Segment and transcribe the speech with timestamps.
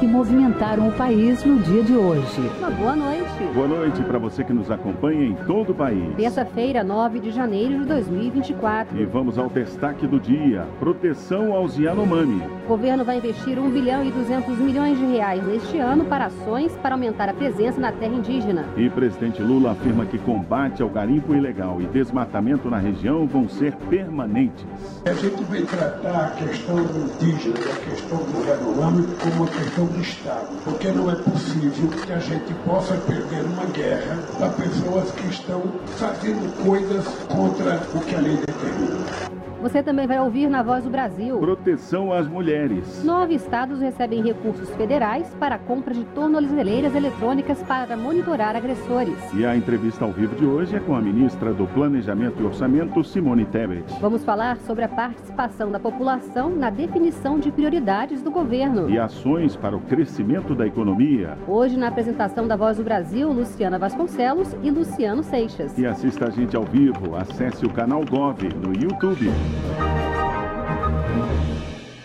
[0.00, 2.50] que movimentaram o país no dia de hoje.
[2.58, 3.44] Uma boa noite.
[3.52, 6.16] Boa noite para você que nos acompanha em todo o país.
[6.16, 8.98] Terça-feira, 9 de janeiro de 2024.
[8.98, 12.42] E vamos ao destaque do dia: proteção aos Yanomami.
[12.64, 16.72] O governo vai investir 1 bilhão e 200 milhões de reais neste ano para ações
[16.78, 18.64] para aumentar a presença na terra indígena.
[18.78, 23.76] E presidente Lula afirma que combate ao garimpo ilegal e desmatamento na região vão ser
[23.90, 24.64] permanentes.
[25.04, 29.89] A gente vai tratar a questão indígena e a questão do Yanomami como uma questão
[29.90, 35.10] do Estado, porque não é possível que a gente possa perder uma guerra a pessoas
[35.12, 35.62] que estão
[35.98, 39.39] fazendo coisas contra o que a lei determina.
[39.60, 41.38] Você também vai ouvir na Voz do Brasil.
[41.38, 43.04] Proteção às mulheres.
[43.04, 49.14] Nove estados recebem recursos federais para a compra de tornozeleiras eletrônicas para monitorar agressores.
[49.34, 53.04] E a entrevista ao vivo de hoje é com a ministra do Planejamento e Orçamento,
[53.04, 53.84] Simone Tebet.
[54.00, 58.88] Vamos falar sobre a participação da população na definição de prioridades do governo.
[58.88, 61.36] E ações para o crescimento da economia.
[61.46, 65.76] Hoje, na apresentação da Voz do Brasil, Luciana Vasconcelos e Luciano Seixas.
[65.76, 67.14] E assista a gente ao vivo.
[67.14, 69.30] Acesse o canal Gov no YouTube.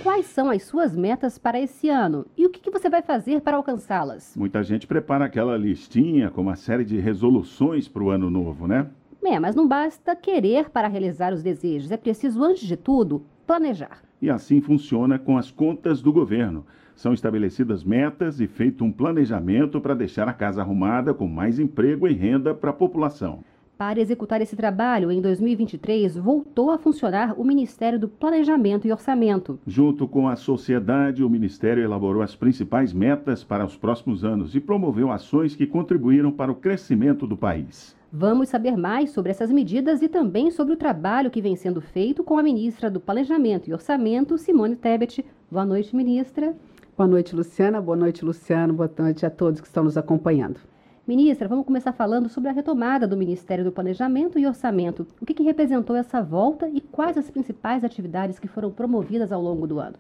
[0.02, 3.58] Quais são as suas metas para esse ano e o que você vai fazer para
[3.58, 4.34] alcançá-las?
[4.38, 8.88] Muita gente prepara aquela listinha com uma série de resoluções para o ano novo, né?
[9.23, 14.02] É, mas não basta querer para realizar os desejos, é preciso, antes de tudo, planejar.
[14.22, 16.66] E assim funciona com as contas do governo.
[16.96, 22.08] São estabelecidas metas e feito um planejamento para deixar a casa arrumada com mais emprego
[22.08, 23.44] e renda para a população.
[23.78, 29.59] Para executar esse trabalho, em 2023, voltou a funcionar o Ministério do Planejamento e Orçamento.
[29.67, 34.62] Junto com a sociedade, o Ministério elaborou as principais metas para os próximos anos e
[34.62, 37.94] promoveu ações que contribuíram para o crescimento do país.
[38.14, 42.23] Vamos saber mais sobre essas medidas e também sobre o trabalho que vem sendo feito
[42.23, 45.26] com a ministra do Planejamento e Orçamento, Simone Tebet.
[45.52, 46.55] Boa noite, ministra.
[46.98, 47.82] Boa noite, Luciana.
[47.82, 48.73] Boa noite, Luciano.
[48.73, 50.61] Boa noite a todos que estão nos acompanhando.
[51.08, 55.05] Ministra, vamos começar falando sobre a retomada do Ministério do Planejamento e Orçamento.
[55.21, 59.39] O que, que representou essa volta e quais as principais atividades que foram promovidas ao
[59.39, 59.98] longo do ano?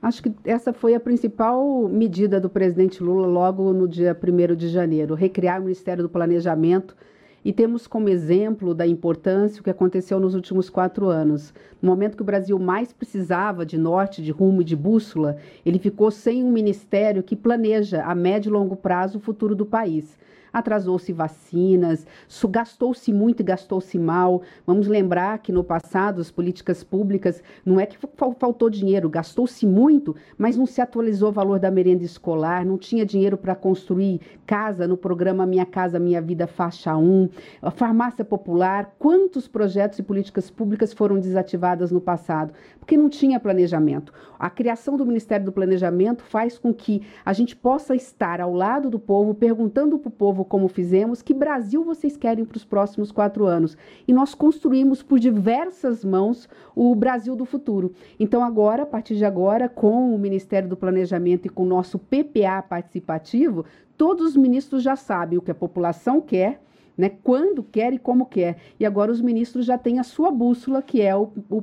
[0.00, 4.68] Acho que essa foi a principal medida do presidente Lula logo no dia 1 de
[4.68, 6.96] janeiro, recriar o Ministério do Planejamento
[7.44, 11.52] e temos como exemplo da importância o que aconteceu nos últimos quatro anos.
[11.82, 15.36] No momento que o Brasil mais precisava de norte, de rumo e de bússola,
[15.66, 19.66] ele ficou sem um ministério que planeja a médio e longo prazo o futuro do
[19.66, 20.18] país
[20.52, 22.06] atrasou-se vacinas,
[22.50, 24.42] gastou-se muito e gastou-se mal.
[24.66, 27.98] Vamos lembrar que no passado as políticas públicas não é que
[28.38, 33.06] faltou dinheiro, gastou-se muito, mas não se atualizou o valor da merenda escolar, não tinha
[33.06, 37.28] dinheiro para construir casa no programa Minha Casa Minha Vida Faixa 1,
[37.62, 42.52] a farmácia popular, quantos projetos e políticas públicas foram desativadas no passado?
[42.78, 44.12] Porque não tinha planejamento.
[44.38, 48.90] A criação do Ministério do Planejamento faz com que a gente possa estar ao lado
[48.90, 52.64] do povo, perguntando para o povo novo, como fizemos, que Brasil vocês querem para os
[52.64, 53.76] próximos quatro anos?
[54.06, 57.92] E nós construímos por diversas mãos o Brasil do futuro.
[58.18, 61.98] Então, agora, a partir de agora, com o Ministério do Planejamento e com o nosso
[61.98, 63.64] PPA participativo,
[63.96, 66.60] todos os ministros já sabem o que a população quer
[66.96, 68.56] né, quando quer e como quer.
[68.78, 71.62] E agora os ministros já têm a sua bússola, que é o, o,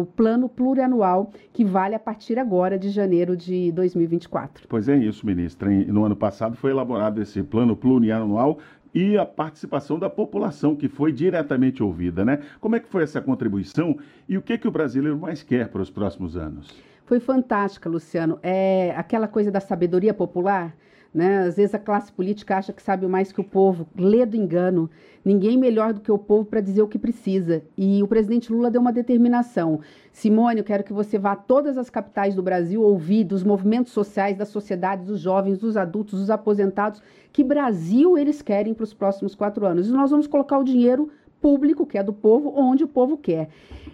[0.00, 4.66] o, plano plurianual, que vale a partir agora de janeiro de 2024.
[4.68, 5.68] Pois é isso, ministra.
[5.70, 8.58] No ano passado foi elaborado esse plano plurianual
[8.94, 12.40] e a participação da população que foi diretamente ouvida, né?
[12.60, 15.82] Como é que foi essa contribuição e o que, que o brasileiro mais quer para
[15.82, 16.74] os próximos anos?
[17.04, 18.38] Foi fantástica, Luciano.
[18.42, 20.74] É aquela coisa da sabedoria popular
[21.12, 21.38] né?
[21.38, 24.90] Às vezes a classe política acha que sabe mais que o povo, lê do engano.
[25.24, 27.62] Ninguém melhor do que o povo para dizer o que precisa.
[27.76, 29.80] E o presidente Lula deu uma determinação.
[30.12, 33.92] Simone, eu quero que você vá a todas as capitais do Brasil ouvir dos movimentos
[33.92, 37.02] sociais, da sociedade, dos jovens, dos adultos, dos aposentados,
[37.32, 39.88] que Brasil eles querem para os próximos quatro anos.
[39.88, 43.48] E nós vamos colocar o dinheiro público, que é do povo, onde o povo quer.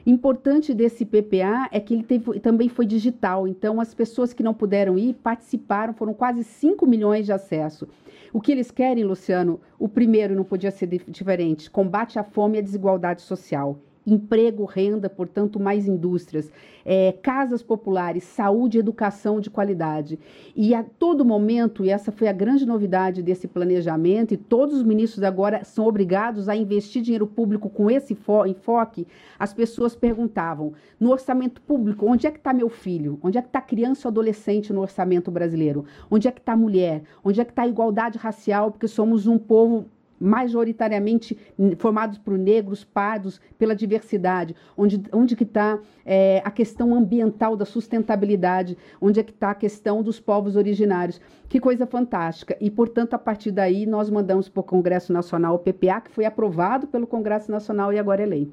[0.06, 4.52] Importante desse PPA é que ele teve, também foi digital, então as pessoas que não
[4.52, 7.88] puderam ir participaram, foram quase 5 milhões de acesso.
[8.32, 9.61] O que eles querem, Luciano?
[9.79, 15.08] O primeiro não podia ser diferente: combate à fome e à desigualdade social emprego, renda,
[15.08, 16.50] portanto, mais indústrias,
[16.84, 20.18] é, casas populares, saúde e educação de qualidade.
[20.54, 24.82] E a todo momento, e essa foi a grande novidade desse planejamento, e todos os
[24.82, 28.16] ministros agora são obrigados a investir dinheiro público com esse
[28.46, 29.06] enfoque,
[29.38, 33.18] as pessoas perguntavam: no orçamento público, onde é que está meu filho?
[33.22, 35.84] Onde é que está criança ou adolescente no orçamento brasileiro?
[36.10, 37.02] Onde é que está mulher?
[37.24, 38.70] Onde é que está a igualdade racial?
[38.70, 39.86] Porque somos um povo
[40.24, 41.36] majoritariamente
[41.78, 47.64] formados por negros, pardos, pela diversidade, onde, onde que está é, a questão ambiental da
[47.66, 51.20] sustentabilidade, onde é que está a questão dos povos originários.
[51.48, 52.56] Que coisa fantástica.
[52.60, 56.24] E, portanto, a partir daí, nós mandamos para o Congresso Nacional o PPA, que foi
[56.24, 58.52] aprovado pelo Congresso Nacional e agora é lei.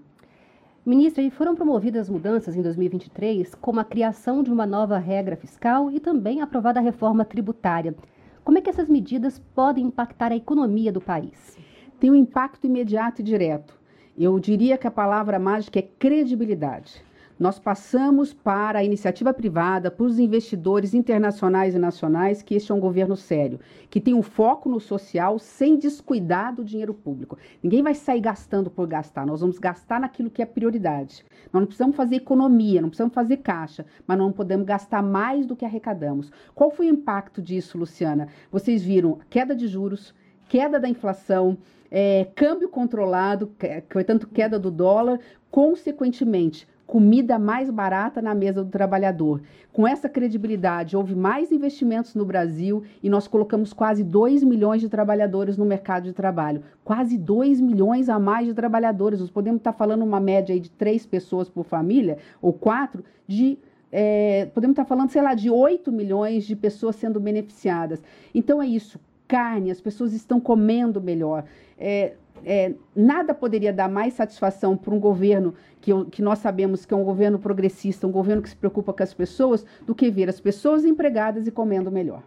[0.83, 5.91] Ministra, e foram promovidas mudanças em 2023, como a criação de uma nova regra fiscal
[5.91, 7.95] e também aprovada a reforma tributária.
[8.43, 11.57] Como é que essas medidas podem impactar a economia do país?
[11.99, 13.79] Tem um impacto imediato e direto.
[14.17, 17.03] Eu diria que a palavra mágica é credibilidade
[17.41, 22.75] nós passamos para a iniciativa privada, para os investidores internacionais e nacionais, que este é
[22.75, 23.59] um governo sério,
[23.89, 27.39] que tem um foco no social sem descuidar do dinheiro público.
[27.63, 31.25] Ninguém vai sair gastando por gastar, nós vamos gastar naquilo que é prioridade.
[31.51, 35.55] Nós não precisamos fazer economia, não precisamos fazer caixa, mas não podemos gastar mais do
[35.55, 36.31] que arrecadamos.
[36.53, 38.27] Qual foi o impacto disso, Luciana?
[38.51, 40.13] Vocês viram queda de juros,
[40.47, 41.57] queda da inflação,
[41.89, 48.69] é, câmbio controlado, que, tanto queda do dólar, consequentemente, comida mais barata na mesa do
[48.69, 49.41] trabalhador.
[49.71, 54.89] Com essa credibilidade, houve mais investimentos no Brasil e nós colocamos quase 2 milhões de
[54.89, 56.63] trabalhadores no mercado de trabalho.
[56.83, 59.21] Quase 2 milhões a mais de trabalhadores.
[59.21, 63.57] Nós podemos estar falando uma média aí de três pessoas por família, ou quatro, de
[63.89, 68.03] é, podemos estar falando, sei lá, de 8 milhões de pessoas sendo beneficiadas.
[68.35, 68.99] Então é isso,
[69.29, 71.45] carne, as pessoas estão comendo melhor.
[71.79, 72.15] É,
[72.45, 76.97] é, nada poderia dar mais satisfação para um governo que, que, nós sabemos que é
[76.97, 80.39] um governo progressista, um governo que se preocupa com as pessoas, do que ver as
[80.39, 82.23] pessoas empregadas e comendo melhor.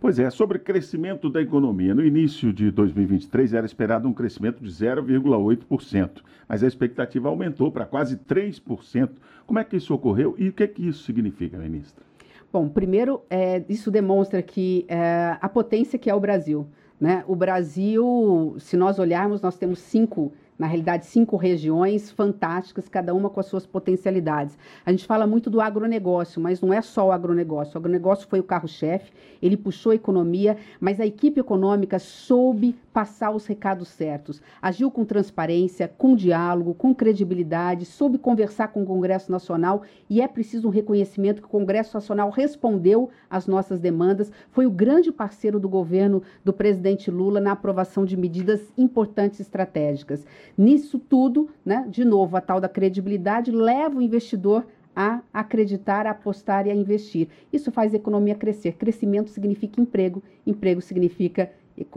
[0.00, 1.94] Pois é, sobre crescimento da economia.
[1.94, 7.86] No início de 2023 era esperado um crescimento de 0,8%, mas a expectativa aumentou para
[7.86, 9.10] quase 3%.
[9.46, 12.04] Como é que isso ocorreu e o que, é que isso significa, ministra?
[12.52, 16.68] Bom, primeiro, é, isso demonstra que é, a potência que é o Brasil.
[17.04, 17.22] Né?
[17.28, 23.28] O Brasil, se nós olharmos, nós temos cinco na realidade, cinco regiões fantásticas, cada uma
[23.28, 24.56] com as suas potencialidades.
[24.84, 27.74] A gente fala muito do agronegócio, mas não é só o agronegócio.
[27.74, 29.12] O agronegócio foi o carro-chefe,
[29.42, 34.40] ele puxou a economia, mas a equipe econômica soube passar os recados certos.
[34.62, 40.28] Agiu com transparência, com diálogo, com credibilidade, soube conversar com o Congresso Nacional e é
[40.28, 45.58] preciso um reconhecimento que o Congresso Nacional respondeu às nossas demandas, foi o grande parceiro
[45.58, 50.24] do governo do presidente Lula na aprovação de medidas importantes estratégicas.
[50.56, 56.10] Nisso tudo, né, de novo, a tal da credibilidade leva o investidor a acreditar, a
[56.10, 57.28] apostar e a investir.
[57.52, 58.74] Isso faz a economia crescer.
[58.74, 61.50] Crescimento significa emprego, emprego significa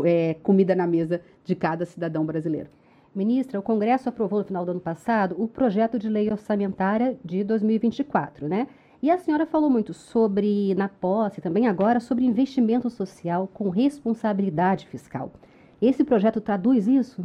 [0.04, 2.70] é, comida na mesa de cada cidadão brasileiro.
[3.14, 7.44] Ministra, o Congresso aprovou no final do ano passado o projeto de lei orçamentária de
[7.44, 8.68] 2024, né?
[9.02, 14.88] E a senhora falou muito sobre, na posse, também agora, sobre investimento social com responsabilidade
[14.88, 15.32] fiscal.
[15.80, 17.24] Esse projeto traduz isso?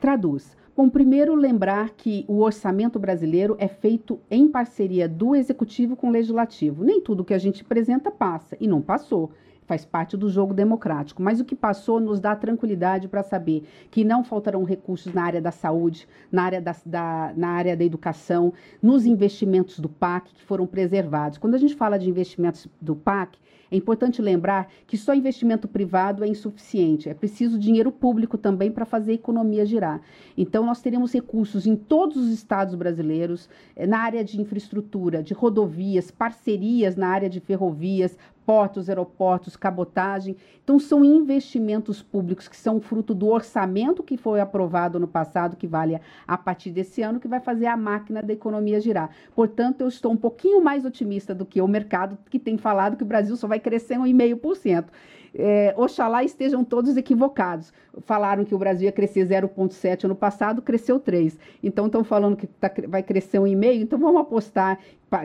[0.00, 0.56] Traduz.
[0.74, 6.10] Bom, primeiro lembrar que o orçamento brasileiro é feito em parceria do executivo com o
[6.10, 6.82] legislativo.
[6.82, 9.30] Nem tudo que a gente apresenta passa, e não passou
[9.70, 11.22] faz parte do jogo democrático.
[11.22, 15.40] Mas o que passou nos dá tranquilidade para saber que não faltarão recursos na área
[15.40, 18.52] da saúde, na área da, da, na área da educação,
[18.82, 21.38] nos investimentos do PAC que foram preservados.
[21.38, 23.38] Quando a gente fala de investimentos do PAC,
[23.70, 28.84] é importante lembrar que só investimento privado é insuficiente, é preciso dinheiro público também para
[28.84, 30.00] fazer a economia girar.
[30.36, 35.32] Então, nós teremos recursos em todos os estados brasileiros, eh, na área de infraestrutura, de
[35.32, 38.18] rodovias, parcerias na área de ferrovias,
[38.50, 40.36] portos, aeroportos, cabotagem.
[40.64, 45.68] Então, são investimentos públicos que são fruto do orçamento que foi aprovado no passado, que
[45.68, 49.10] vale a partir desse ano, que vai fazer a máquina da economia girar.
[49.36, 53.04] Portanto, eu estou um pouquinho mais otimista do que o mercado, que tem falado que
[53.04, 54.86] o Brasil só vai crescer 1,5%.
[55.32, 57.72] É, oxalá estejam todos equivocados.
[58.00, 61.38] Falaram que o Brasil ia crescer 0,7 ano passado, cresceu 3.
[61.62, 64.80] Então estão falando que tá, vai crescer 1,5, então vamos apostar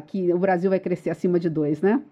[0.05, 2.03] que o Brasil vai crescer acima de 2, né?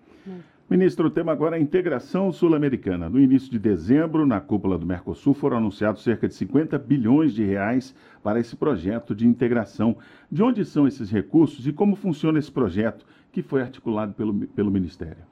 [0.74, 3.08] Ministro, o tema agora é a integração sul-americana.
[3.08, 7.44] No início de dezembro, na cúpula do Mercosul, foram anunciados cerca de 50 bilhões de
[7.44, 9.96] reais para esse projeto de integração.
[10.32, 14.72] De onde são esses recursos e como funciona esse projeto que foi articulado pelo, pelo
[14.72, 15.24] Ministério?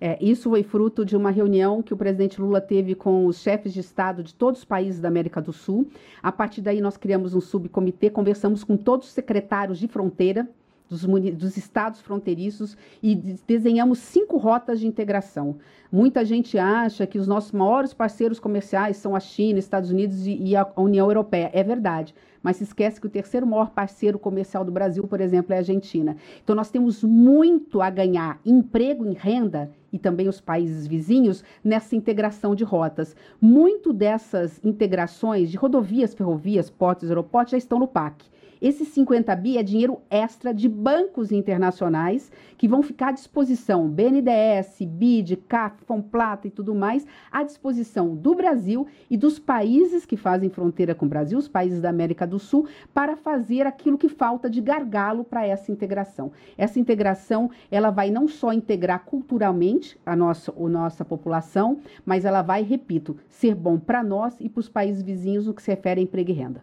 [0.00, 3.74] É, isso foi fruto de uma reunião que o presidente Lula teve com os chefes
[3.74, 5.86] de Estado de todos os países da América do Sul.
[6.22, 10.48] A partir daí, nós criamos um subcomitê, conversamos com todos os secretários de fronteira
[10.88, 11.04] dos,
[11.34, 13.14] dos estados fronteiriços e
[13.46, 15.56] desenhamos cinco rotas de integração.
[15.90, 20.36] Muita gente acha que os nossos maiores parceiros comerciais são a China, Estados Unidos e,
[20.36, 21.50] e a União Europeia.
[21.52, 25.52] É verdade mas se esquece que o terceiro maior parceiro comercial do Brasil, por exemplo,
[25.52, 26.16] é a Argentina.
[26.42, 31.96] Então nós temos muito a ganhar emprego e renda e também os países vizinhos nessa
[31.96, 33.16] integração de rotas.
[33.40, 38.24] Muito dessas integrações de rodovias, ferrovias, portos, aeroportos já estão no PAC.
[38.60, 44.78] Esse 50 bi é dinheiro extra de bancos internacionais que vão ficar à disposição, BNDES,
[44.80, 50.50] BID, CAF, Fomplata e tudo mais, à disposição do Brasil e dos países que fazem
[50.50, 54.50] fronteira com o Brasil, os países da América do Sul, para fazer aquilo que falta
[54.50, 56.32] de gargalo para essa integração.
[56.56, 62.42] Essa integração, ela vai não só integrar culturalmente a nossa, a nossa população, mas ela
[62.42, 66.00] vai, repito, ser bom para nós e para os países vizinhos no que se refere
[66.00, 66.62] a emprego e renda.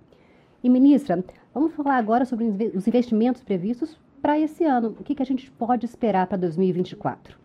[0.64, 1.24] E, ministra,
[1.56, 2.46] vamos falar agora sobre
[2.76, 4.90] os investimentos previstos para esse ano.
[5.00, 7.38] O que, que a gente pode esperar para 2024?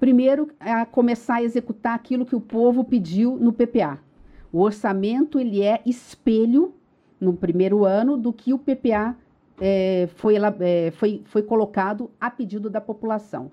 [0.00, 4.00] Primeiro, é começar a executar aquilo que o povo pediu no PPA.
[4.52, 6.74] O orçamento ele é espelho,
[7.20, 9.16] no primeiro ano, do que o PPA
[9.60, 13.50] é, foi, é, foi, foi colocado a pedido da população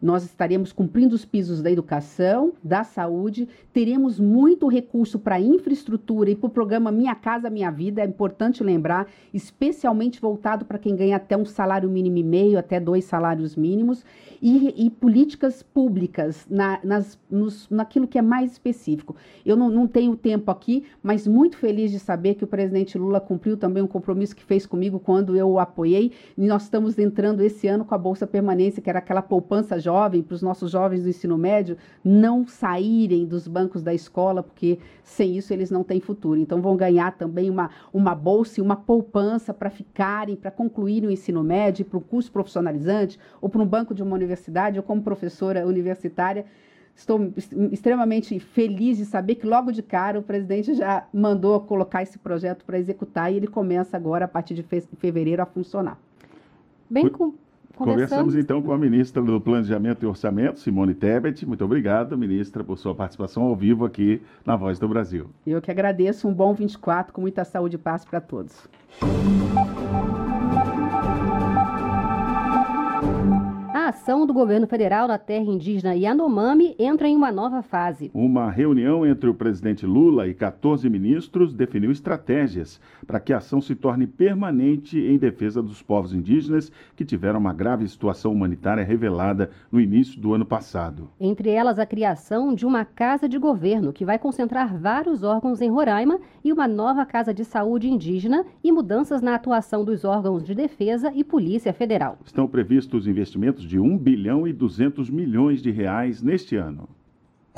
[0.00, 6.36] nós estaremos cumprindo os pisos da educação, da saúde, teremos muito recurso para infraestrutura e
[6.36, 11.16] para o programa Minha Casa Minha Vida, é importante lembrar, especialmente voltado para quem ganha
[11.16, 14.04] até um salário mínimo e meio, até dois salários mínimos,
[14.40, 19.16] e, e políticas públicas na, nas, nos, naquilo que é mais específico.
[19.44, 23.20] Eu não, não tenho tempo aqui, mas muito feliz de saber que o presidente Lula
[23.20, 27.42] cumpriu também um compromisso que fez comigo quando eu o apoiei, e nós estamos entrando
[27.42, 29.78] esse ano com a Bolsa Permanência, que era aquela poupança
[30.22, 35.36] para os nossos jovens do ensino médio não saírem dos bancos da escola, porque sem
[35.36, 36.38] isso eles não têm futuro.
[36.38, 41.12] Então vão ganhar também uma, uma bolsa e uma poupança para ficarem, para concluírem o
[41.12, 45.02] ensino médio, para o curso profissionalizante, ou para um banco de uma universidade, ou como
[45.02, 46.44] professora universitária.
[46.94, 47.32] Estou
[47.70, 52.64] extremamente feliz de saber que logo de cara o presidente já mandou colocar esse projeto
[52.64, 54.64] para executar e ele começa agora, a partir de
[54.98, 55.96] fevereiro, a funcionar.
[56.90, 57.34] Bem com
[57.78, 61.46] Conversamos então com a ministra do Planejamento e Orçamento, Simone Tebet.
[61.46, 65.26] Muito obrigado, ministra, por sua participação ao vivo aqui na Voz do Brasil.
[65.46, 66.26] Eu que agradeço.
[66.26, 68.68] Um bom 24 com muita saúde e paz para todos.
[73.88, 78.10] A ação do governo federal na terra indígena Yanomami entra em uma nova fase.
[78.12, 83.62] Uma reunião entre o presidente Lula e 14 ministros definiu estratégias para que a ação
[83.62, 89.48] se torne permanente em defesa dos povos indígenas que tiveram uma grave situação humanitária revelada
[89.72, 91.08] no início do ano passado.
[91.18, 95.70] Entre elas, a criação de uma casa de governo que vai concentrar vários órgãos em
[95.70, 100.54] Roraima e uma nova casa de saúde indígena e mudanças na atuação dos órgãos de
[100.54, 102.18] defesa e Polícia Federal.
[102.22, 106.88] Estão previstos investimentos de 1 bilhão e 200 milhões de reais neste ano.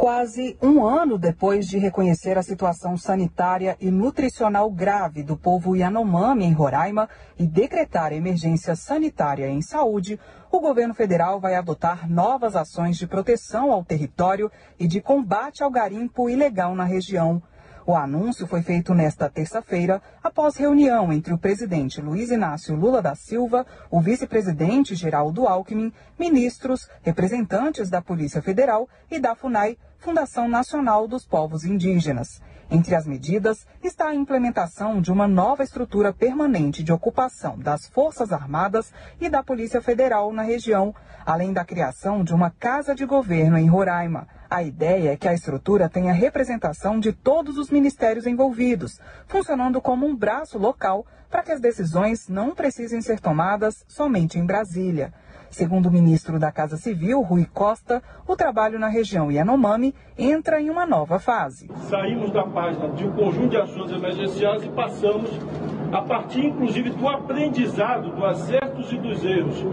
[0.01, 6.47] Quase um ano depois de reconhecer a situação sanitária e nutricional grave do povo Yanomami
[6.47, 7.07] em Roraima
[7.39, 10.19] e decretar emergência sanitária em saúde,
[10.51, 15.71] o governo federal vai adotar novas ações de proteção ao território e de combate ao
[15.71, 17.43] garimpo ilegal na região.
[17.91, 23.17] O anúncio foi feito nesta terça-feira, após reunião entre o presidente Luiz Inácio Lula da
[23.17, 31.09] Silva, o vice-presidente Geraldo Alckmin, ministros, representantes da Polícia Federal e da FUNAI, Fundação Nacional
[31.09, 32.41] dos Povos Indígenas.
[32.71, 38.31] Entre as medidas está a implementação de uma nova estrutura permanente de ocupação das Forças
[38.31, 40.95] Armadas e da Polícia Federal na região,
[41.27, 44.29] além da criação de uma casa de governo em Roraima.
[44.51, 50.05] A ideia é que a estrutura tenha representação de todos os ministérios envolvidos, funcionando como
[50.05, 55.15] um braço local para que as decisões não precisem ser tomadas somente em Brasília.
[55.51, 60.69] Segundo o ministro da Casa Civil, Rui Costa, o trabalho na região Yanomami entra em
[60.69, 61.71] uma nova fase.
[61.89, 65.31] Saímos da página de um conjunto de ações emergenciais e passamos,
[65.93, 69.65] a partir inclusive do aprendizado, dos acertos e dos erros,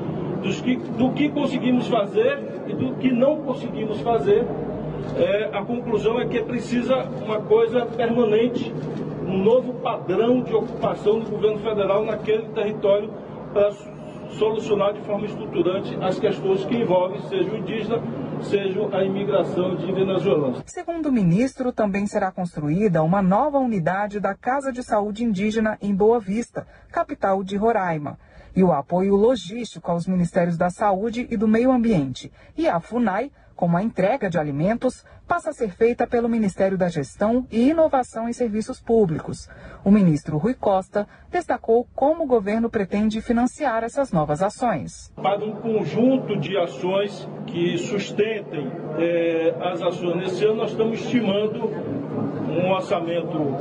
[0.43, 4.45] dos que, do que conseguimos fazer e do que não conseguimos fazer,
[5.17, 8.73] é, a conclusão é que precisa uma coisa permanente,
[9.25, 13.11] um novo padrão de ocupação do governo federal naquele território
[13.53, 13.71] para
[14.31, 18.01] solucionar de forma estruturante as questões que envolvem, seja o indígena,
[18.41, 20.61] seja a imigração de venezuelanos.
[20.65, 25.95] Segundo o ministro, também será construída uma nova unidade da Casa de Saúde Indígena em
[25.95, 28.17] Boa Vista, capital de Roraima
[28.55, 33.31] e o apoio logístico aos Ministérios da Saúde e do Meio Ambiente e à FUNAI
[33.57, 38.29] como a entrega de alimentos, passa a ser feita pelo Ministério da Gestão e Inovação
[38.29, 39.49] em Serviços Públicos.
[39.83, 45.11] O ministro Rui Costa destacou como o governo pretende financiar essas novas ações.
[45.15, 51.65] Para um conjunto de ações que sustentem eh, as ações nesse ano, nós estamos estimando
[51.67, 53.57] um orçamento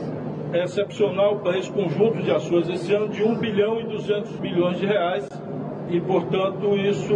[0.52, 4.86] excepcional para esse conjunto de ações esse ano de 1 bilhão e 200 milhões de
[4.86, 5.28] reais
[5.88, 7.14] e, portanto, isso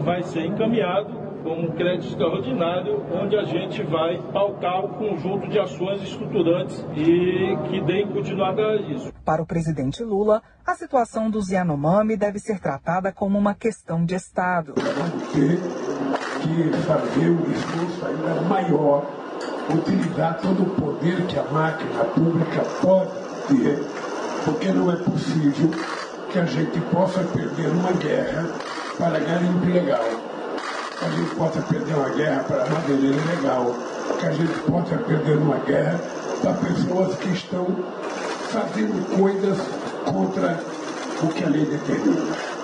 [0.00, 6.02] vai ser encaminhado um crédito extraordinário, onde a gente vai pautar o conjunto de ações
[6.02, 9.12] estruturantes e que deem continuidade a isso.
[9.24, 14.14] Para o presidente Lula, a situação dos Yanomami deve ser tratada como uma questão de
[14.14, 14.74] Estado.
[14.76, 15.58] Vamos ter
[16.42, 19.06] que fazer um esforço ainda maior,
[19.74, 23.10] utilizar todo o poder que a máquina pública pode
[23.48, 23.78] ter,
[24.44, 25.70] porque não é possível
[26.30, 28.44] que a gente possa perder uma guerra
[28.98, 30.25] para garimpo ilegal
[30.98, 33.74] que a gente possa perder uma guerra para madeireira legal,
[34.18, 36.00] que a gente possa perder uma guerra
[36.40, 37.66] para pessoas que estão
[38.50, 39.58] fazendo coisas
[40.04, 40.60] contra
[41.22, 42.55] o que a lei determina.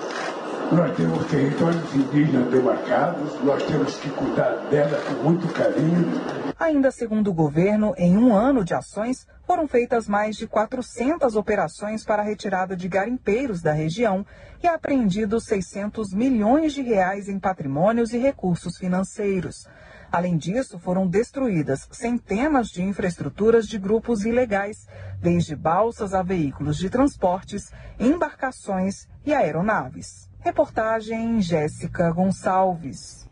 [0.71, 6.11] Nós temos territórios indígenas demarcados, nós temos que cuidar dela com muito carinho.
[6.59, 12.03] Ainda segundo o governo, em um ano de ações, foram feitas mais de 400 operações
[12.03, 14.25] para a retirada de garimpeiros da região
[14.63, 19.67] e apreendidos 600 milhões de reais em patrimônios e recursos financeiros.
[20.11, 24.87] Além disso, foram destruídas centenas de infraestruturas de grupos ilegais,
[25.19, 30.32] desde balsas a veículos de transportes, embarcações e aeronaves.
[30.43, 33.25] Reportagem Jéssica Gonçalves.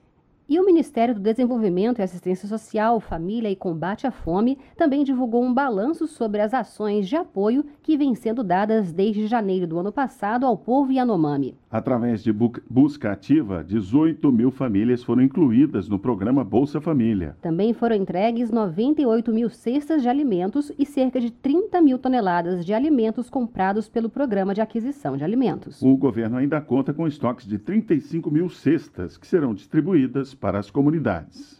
[0.48, 5.44] E o Ministério do Desenvolvimento e Assistência Social, Família e Combate à Fome também divulgou
[5.44, 9.92] um balanço sobre as ações de apoio que vêm sendo dadas desde janeiro do ano
[9.92, 11.60] passado ao povo Yanomami.
[11.72, 17.38] Através de busca ativa, 18 mil famílias foram incluídas no programa Bolsa Família.
[17.42, 22.74] Também foram entregues 98 mil cestas de alimentos e cerca de 30 mil toneladas de
[22.74, 25.82] alimentos comprados pelo Programa de Aquisição de Alimentos.
[25.82, 30.70] O governo ainda conta com estoques de 35 mil cestas que serão distribuídas para as
[30.70, 31.58] comunidades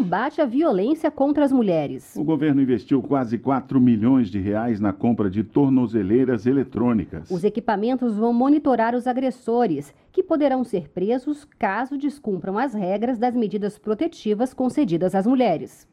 [0.00, 2.16] combate à violência contra as mulheres.
[2.16, 7.30] O governo investiu quase 4 milhões de reais na compra de tornozeleiras eletrônicas.
[7.30, 13.36] Os equipamentos vão monitorar os agressores, que poderão ser presos caso descumpram as regras das
[13.36, 15.86] medidas protetivas concedidas às mulheres.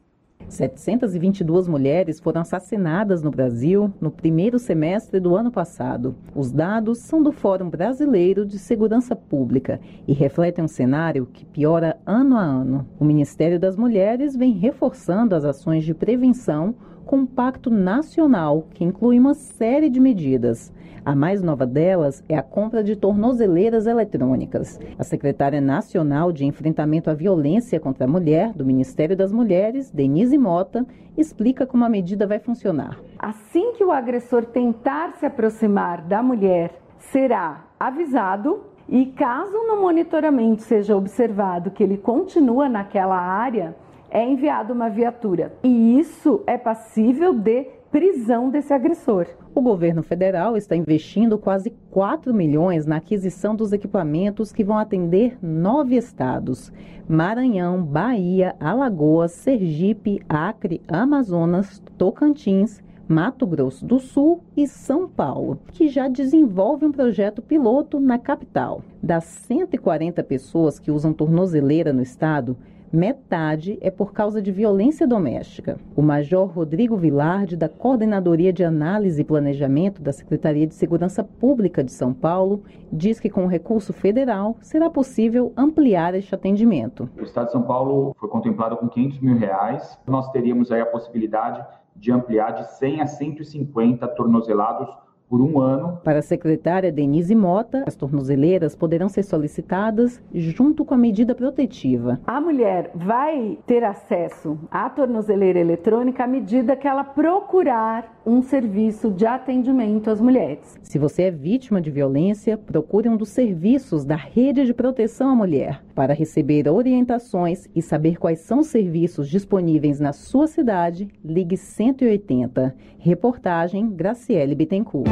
[0.48, 6.14] 722 mulheres foram assassinadas no Brasil no primeiro semestre do ano passado.
[6.34, 11.98] Os dados são do Fórum Brasileiro de Segurança Pública e refletem um cenário que piora
[12.06, 12.86] ano a ano.
[12.98, 16.74] O Ministério das Mulheres vem reforçando as ações de prevenção
[17.08, 20.70] com um pacto nacional que inclui uma série de medidas.
[21.02, 24.78] A mais nova delas é a compra de tornozeleiras eletrônicas.
[24.98, 30.36] A secretária nacional de enfrentamento à violência contra a mulher do Ministério das Mulheres, Denise
[30.36, 30.84] Mota,
[31.16, 33.00] explica como a medida vai funcionar.
[33.18, 40.60] Assim que o agressor tentar se aproximar da mulher, será avisado e caso no monitoramento
[40.60, 43.74] seja observado que ele continua naquela área,
[44.10, 45.52] é enviada uma viatura.
[45.62, 49.26] E isso é passível de prisão desse agressor.
[49.54, 55.38] O governo federal está investindo quase 4 milhões na aquisição dos equipamentos que vão atender
[55.42, 56.72] nove estados:
[57.08, 65.88] Maranhão, Bahia, Alagoas, Sergipe, Acre, Amazonas, Tocantins, Mato Grosso do Sul e São Paulo, que
[65.88, 68.82] já desenvolve um projeto piloto na capital.
[69.02, 72.54] Das 140 pessoas que usam tornozeleira no estado,
[72.92, 75.78] metade é por causa de violência doméstica.
[75.94, 81.84] O Major Rodrigo Vilarde, da Coordenadoria de Análise e Planejamento da Secretaria de Segurança Pública
[81.84, 87.08] de São Paulo, diz que com o recurso federal será possível ampliar este atendimento.
[87.18, 89.98] O Estado de São Paulo foi contemplado com 500 mil reais.
[90.06, 94.88] Nós teríamos aí a possibilidade de ampliar de 100 a 150 tornozelados
[95.28, 96.00] por um ano.
[96.02, 102.18] Para a secretária Denise Mota, as tornozeleiras poderão ser solicitadas junto com a medida protetiva.
[102.26, 109.10] A mulher vai ter acesso à tornozeleira eletrônica à medida que ela procurar um serviço
[109.10, 110.78] de atendimento às mulheres.
[110.82, 115.34] Se você é vítima de violência, procure um dos serviços da Rede de Proteção à
[115.34, 121.08] Mulher para receber orientações e saber quais são os serviços disponíveis na sua cidade.
[121.24, 122.76] Ligue 180.
[122.98, 125.08] Reportagem Graciele Bittencourt.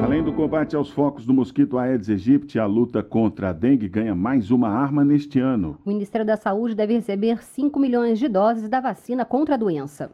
[0.00, 4.14] Além do combate aos focos do mosquito Aedes aegypti, a luta contra a dengue ganha
[4.14, 5.78] mais uma arma neste ano.
[5.84, 10.12] O Ministério da Saúde deve receber 5 milhões de doses da vacina contra a doença.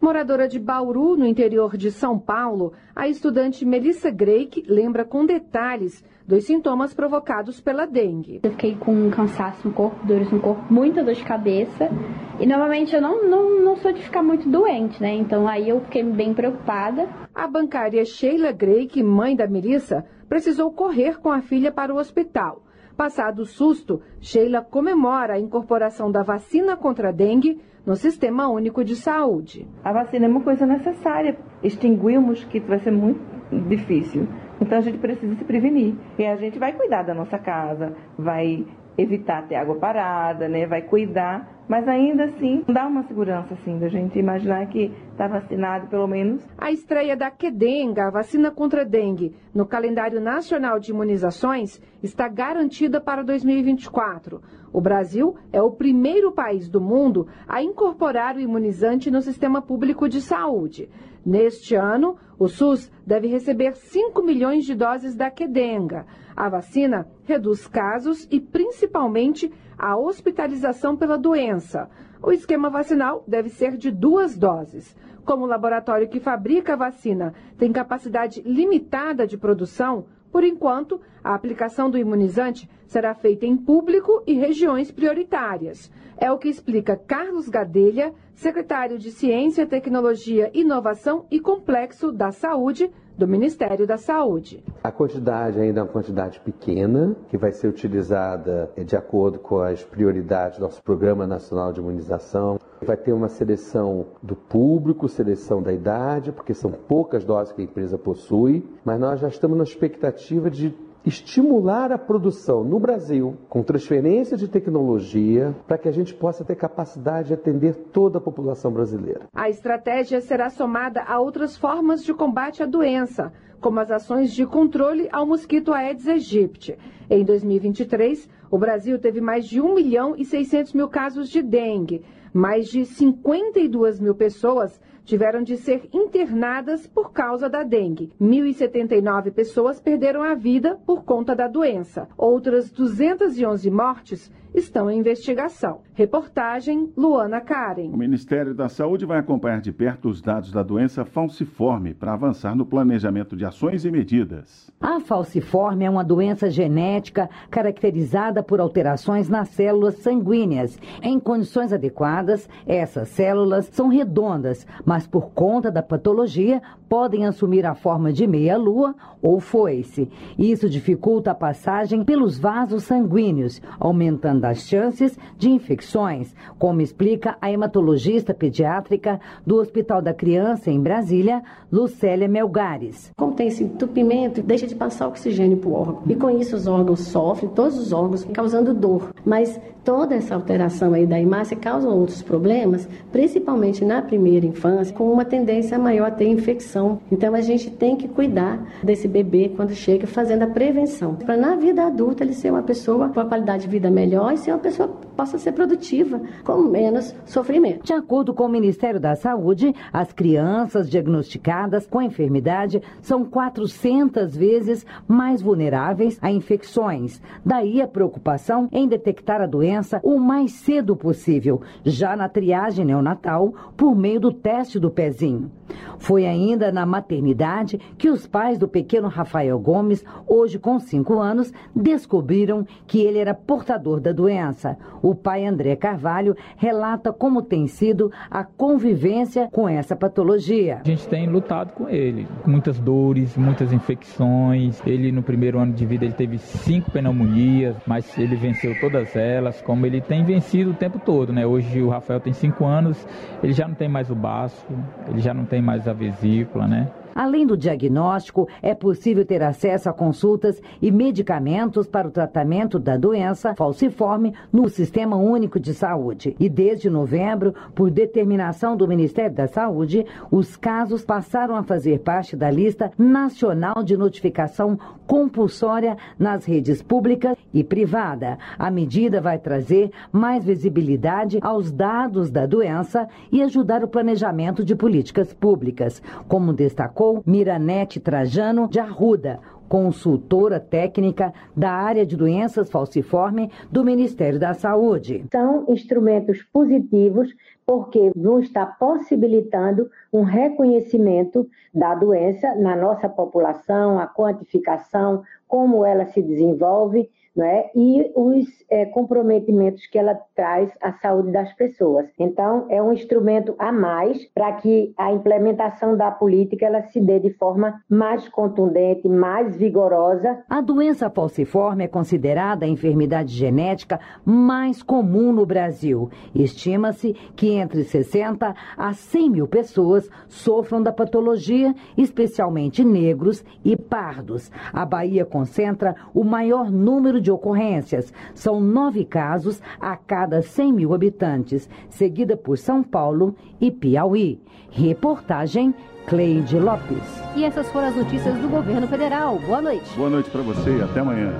[0.00, 6.04] Moradora de Bauru, no interior de São Paulo, a estudante Melissa Greik lembra com detalhes
[6.24, 8.38] dos sintomas provocados pela dengue.
[8.44, 11.90] Eu fiquei com um cansaço no corpo, dores no corpo, muita dor de cabeça.
[12.38, 15.14] E normalmente eu não, não, não sou de ficar muito doente, né?
[15.14, 17.08] Então aí eu fiquei bem preocupada.
[17.34, 22.62] A bancária Sheila Greik, mãe da Melissa, precisou correr com a filha para o hospital.
[22.96, 28.84] Passado o susto, Sheila comemora a incorporação da vacina contra a dengue no Sistema Único
[28.84, 29.66] de Saúde.
[29.82, 31.38] A vacina é uma coisa necessária.
[31.62, 33.18] Extinguir o mosquito vai ser muito
[33.66, 34.28] difícil.
[34.60, 35.94] Então a gente precisa se prevenir.
[36.18, 38.66] E a gente vai cuidar da nossa casa, vai
[38.98, 40.66] evitar ter água parada, né?
[40.66, 45.86] Vai cuidar, mas ainda assim dá uma segurança assim da gente imaginar que está vacinado
[45.86, 46.46] pelo menos.
[46.58, 52.28] A estreia da Quedenga, a vacina contra a dengue, no calendário nacional de imunizações está
[52.28, 54.42] garantida para 2024.
[54.72, 60.08] O Brasil é o primeiro país do mundo a incorporar o imunizante no sistema público
[60.08, 60.88] de saúde.
[61.24, 66.06] Neste ano, o SUS deve receber 5 milhões de doses da Quedenga.
[66.36, 71.88] A vacina reduz casos e, principalmente, a hospitalização pela doença.
[72.22, 74.96] O esquema vacinal deve ser de duas doses.
[75.24, 81.34] Como o laboratório que fabrica a vacina tem capacidade limitada de produção, por enquanto, a
[81.34, 85.90] aplicação do imunizante será feita em público e regiões prioritárias.
[86.20, 92.90] É o que explica Carlos Gadelha, secretário de Ciência, Tecnologia, Inovação e Complexo da Saúde
[93.16, 94.64] do Ministério da Saúde.
[94.82, 99.84] A quantidade ainda é uma quantidade pequena, que vai ser utilizada de acordo com as
[99.84, 102.58] prioridades do nosso Programa Nacional de Imunização.
[102.82, 107.64] Vai ter uma seleção do público, seleção da idade, porque são poucas doses que a
[107.64, 110.72] empresa possui, mas nós já estamos na expectativa de
[111.08, 116.54] estimular a produção no Brasil com transferência de tecnologia para que a gente possa ter
[116.54, 119.22] capacidade de atender toda a população brasileira.
[119.34, 124.44] A estratégia será somada a outras formas de combate à doença, como as ações de
[124.46, 126.78] controle ao mosquito Aedes aegypti.
[127.08, 132.04] Em 2023, o Brasil teve mais de 1 milhão e 600 mil casos de dengue.
[132.34, 138.12] Mais de 52 mil pessoas tiveram de ser internadas por causa da dengue.
[138.20, 142.06] 1.079 pessoas perderam a vida por conta da doença.
[142.14, 145.80] Outras 211 mortes estão em investigação.
[145.94, 147.90] Reportagem Luana Karen.
[147.92, 152.54] O Ministério da Saúde vai acompanhar de perto os dados da doença falciforme para avançar
[152.54, 154.70] no planejamento de ações e medidas.
[154.80, 160.78] A falciforme é uma doença genética caracterizada por alterações nas células sanguíneas.
[161.02, 167.74] Em condições adequadas, essas células são redondas, mas por conta da patologia podem assumir a
[167.74, 170.08] forma de meia-lua ou foice.
[170.38, 177.50] Isso dificulta a passagem pelos vasos sanguíneos, aumentando as chances de infecções, como explica a
[177.50, 183.12] hematologista pediátrica do Hospital da Criança em Brasília, Lucélia Melgares.
[183.16, 186.02] Como tem esse entupimento, deixa de passar oxigênio para o órgão.
[186.06, 189.10] E com isso os órgãos sofrem, todos os órgãos, causando dor.
[189.24, 195.10] Mas toda essa alteração aí da hemácia causa outros problemas, principalmente na primeira infância, com
[195.10, 197.00] uma tendência maior a ter infecção.
[197.10, 201.56] Então a gente tem que cuidar desse bebê quando chega, fazendo a prevenção, para na
[201.56, 204.58] vida adulta ele ser uma pessoa com a qualidade de vida melhor e ser uma
[204.58, 207.84] pessoa possa ser produtiva, com menos sofrimento.
[207.84, 214.36] De acordo com o Ministério da Saúde, as crianças diagnosticadas com a enfermidade são 400
[214.36, 217.20] vezes mais vulneráveis a infecções.
[217.44, 223.52] Daí a preocupação em detectar a doença o mais cedo possível, já na triagem neonatal,
[223.76, 225.50] por meio do teste do pezinho.
[225.98, 231.52] Foi ainda na maternidade que os pais do pequeno Rafael Gomes, hoje com 5 anos,
[231.74, 234.76] descobriram que ele era portador da doença.
[235.00, 240.80] O pai André Carvalho relata como tem sido a convivência com essa patologia.
[240.84, 244.82] A gente tem lutado com ele, muitas dores, muitas infecções.
[244.84, 249.62] Ele no primeiro ano de vida ele teve cinco pneumonias, mas ele venceu todas elas,
[249.62, 251.46] como ele tem vencido o tempo todo, né?
[251.46, 253.06] Hoje o Rafael tem cinco anos,
[253.40, 254.66] ele já não tem mais o baço,
[255.08, 256.88] ele já não tem mais a vesícula, né?
[257.18, 262.96] Além do diagnóstico, é possível ter acesso a consultas e medicamentos para o tratamento da
[262.96, 266.36] doença falciforme no Sistema Único de Saúde.
[266.38, 272.36] E desde novembro, por determinação do Ministério da Saúde, os casos passaram a fazer parte
[272.36, 278.38] da lista nacional de notificação compulsória nas redes públicas e privada.
[278.56, 284.76] A medida vai trazer mais visibilidade aos dados da doença e ajudar o planejamento de
[284.76, 293.50] políticas públicas, como destacou Miranete Trajano de Arruda, consultora técnica da área de doenças falciforme
[293.70, 295.24] do Ministério da Saúde.
[295.30, 297.34] São instrumentos positivos
[297.66, 306.06] porque vão estar possibilitando um reconhecimento da doença na nossa população, a quantificação, como ela
[306.06, 307.66] se desenvolve né?
[307.74, 312.06] e os é, comprometimentos que ela traz à saúde das pessoas.
[312.18, 317.18] Então, é um instrumento a mais para que a implementação da política ela se dê
[317.18, 320.42] de forma mais contundente, mais vigorosa.
[320.48, 326.10] A doença falciforme é considerada a enfermidade genética mais comum no Brasil.
[326.34, 334.50] Estima-se que entre 60 a 100 mil pessoas sofram da patologia, especialmente negros e pardos.
[334.72, 338.12] A Bahia concentra o maior número de de ocorrências.
[338.34, 344.40] São nove casos a cada 100 mil habitantes, seguida por São Paulo e Piauí.
[344.70, 345.74] Reportagem
[346.06, 347.22] Cleide Lopes.
[347.36, 349.38] E essas foram as notícias do governo federal.
[349.38, 349.94] Boa noite.
[349.94, 351.32] Boa noite para você e até amanhã.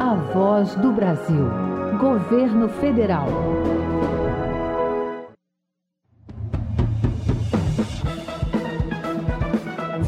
[0.00, 1.46] A voz do Brasil.
[1.98, 3.26] Governo Federal.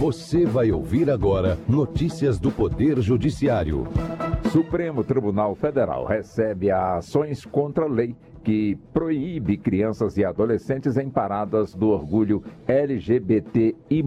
[0.03, 3.87] Você vai ouvir agora notícias do Poder Judiciário.
[4.51, 11.74] Supremo Tribunal Federal recebe ações contra a lei que proíbe crianças e adolescentes em paradas
[11.74, 14.02] do orgulho LGBTI+,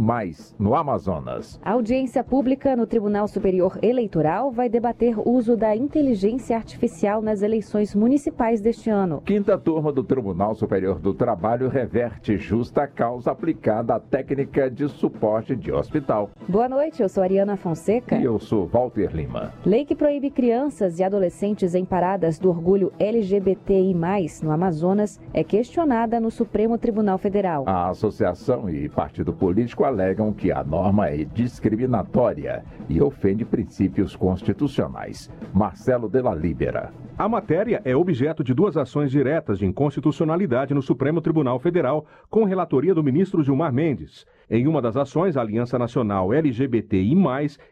[0.60, 1.60] no Amazonas.
[1.64, 7.42] A audiência pública no Tribunal Superior Eleitoral vai debater o uso da inteligência artificial nas
[7.42, 9.22] eleições municipais deste ano.
[9.26, 15.56] Quinta turma do Tribunal Superior do Trabalho reverte justa causa aplicada à técnica de suporte
[15.56, 16.30] de hospital.
[16.48, 18.18] Boa noite, eu sou Ariana Fonseca.
[18.18, 19.54] E eu sou Walter Lima.
[19.66, 22.92] Lei que proíbe crianças e adolescentes em paradas do orgulho
[24.42, 27.64] No Amazonas é questionada no Supremo Tribunal Federal.
[27.68, 35.30] A associação e partido político alegam que a norma é discriminatória e ofende princípios constitucionais.
[35.54, 36.92] Marcelo de la Libera.
[37.16, 42.46] A matéria é objeto de duas ações diretas de inconstitucionalidade no Supremo Tribunal Federal, com
[42.46, 44.26] relatoria do ministro Gilmar Mendes.
[44.50, 47.16] Em uma das ações, a Aliança Nacional LGBTI+,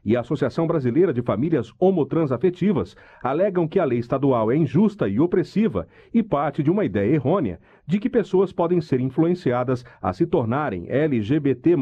[0.03, 5.19] e a Associação Brasileira de Famílias Homotransafetivas alegam que a lei estadual é injusta e
[5.19, 10.25] opressiva e parte de uma ideia errônea de que pessoas podem ser influenciadas a se
[10.25, 11.75] tornarem LGBT+,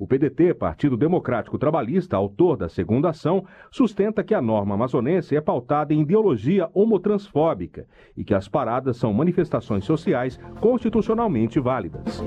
[0.00, 5.42] o PDT, Partido Democrático Trabalhista, autor da segunda ação, sustenta que a norma amazonense é
[5.42, 7.86] pautada em ideologia homotransfóbica
[8.16, 12.24] e que as paradas são manifestações sociais constitucionalmente válidas.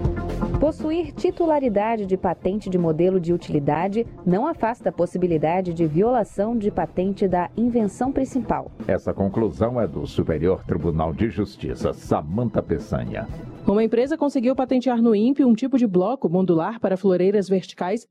[0.60, 6.70] Possuir titularidade de patente de modelo de utilidade não afasta a possibilidade de violação de
[6.70, 8.72] patente da invenção principal.
[8.88, 13.28] Essa conclusão é do Superior Tribunal de Justiça, Samanta Peçanha.
[13.66, 17.63] Uma empresa conseguiu patentear no INPE um tipo de bloco modular para floreiras verticais,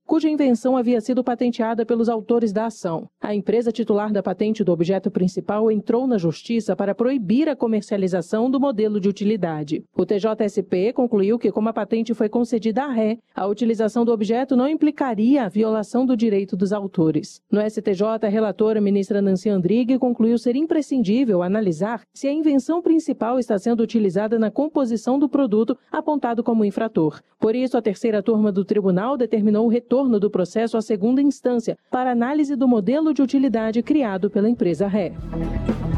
[0.06, 3.08] cuja invenção havia sido patenteada pelos autores da ação.
[3.20, 8.50] A empresa titular da patente do objeto principal entrou na justiça para proibir a comercialização
[8.50, 9.84] do modelo de utilidade.
[9.96, 14.56] O TJSP concluiu que, como a patente foi concedida à ré, a utilização do objeto
[14.56, 17.42] não implicaria a violação do direito dos autores.
[17.50, 23.38] No STJ, a relatora ministra Nancy Andrighi concluiu ser imprescindível analisar se a invenção principal
[23.38, 27.20] está sendo utilizada na composição do produto apontado como infrator.
[27.38, 31.76] Por isso, a terceira turma do tribunal determinou o retorno do processo à segunda instância
[31.90, 35.12] para análise do modelo de utilidade criado pela empresa ré.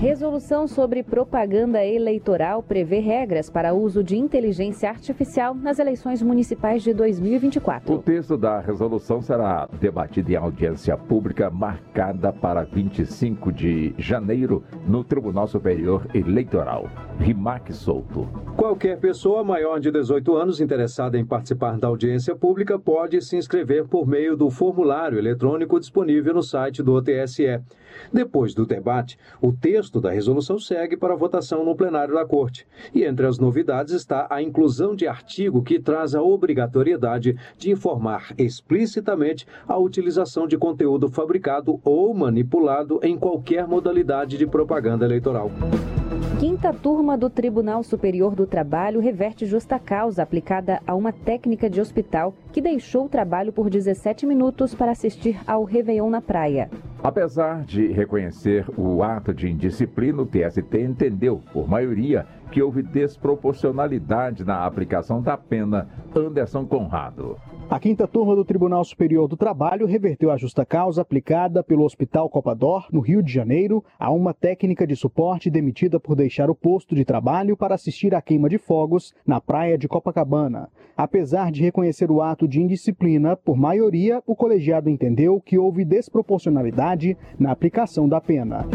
[0.01, 6.93] Resolução sobre propaganda eleitoral prevê regras para uso de inteligência artificial nas eleições municipais de
[6.93, 7.95] 2024.
[7.95, 15.03] O texto da resolução será debatido em audiência pública marcada para 25 de janeiro no
[15.03, 16.91] Tribunal Superior Eleitoral.
[17.19, 18.29] Rimac Souto.
[18.57, 23.87] Qualquer pessoa maior de 18 anos interessada em participar da audiência pública pode se inscrever
[23.87, 27.61] por meio do formulário eletrônico disponível no site do TSE.
[28.13, 32.67] Depois do debate, o texto da resolução segue para votação no plenário da Corte.
[32.95, 38.33] E entre as novidades está a inclusão de artigo que traz a obrigatoriedade de informar
[38.39, 45.51] explicitamente a utilização de conteúdo fabricado ou manipulado em qualquer modalidade de propaganda eleitoral.
[46.41, 51.81] Quinta turma do Tribunal Superior do Trabalho reverte justa causa aplicada a uma técnica de
[51.81, 56.69] hospital que deixou o trabalho por 17 minutos para assistir ao Réveillon na praia.
[57.03, 64.45] Apesar de reconhecer o ato de indisciplina, o TST entendeu, por maioria, que houve desproporcionalidade
[64.45, 67.37] na aplicação da pena Anderson Conrado.
[67.71, 72.29] A quinta turma do Tribunal Superior do Trabalho reverteu a justa causa aplicada pelo Hospital
[72.29, 76.95] Copador, no Rio de Janeiro, a uma técnica de suporte demitida por deixar o posto
[76.95, 80.69] de trabalho para assistir à queima de fogos na praia de Copacabana.
[80.95, 87.17] Apesar de reconhecer o ato de indisciplina, por maioria, o colegiado entendeu que houve desproporcionalidade
[87.39, 88.67] na aplicação da pena.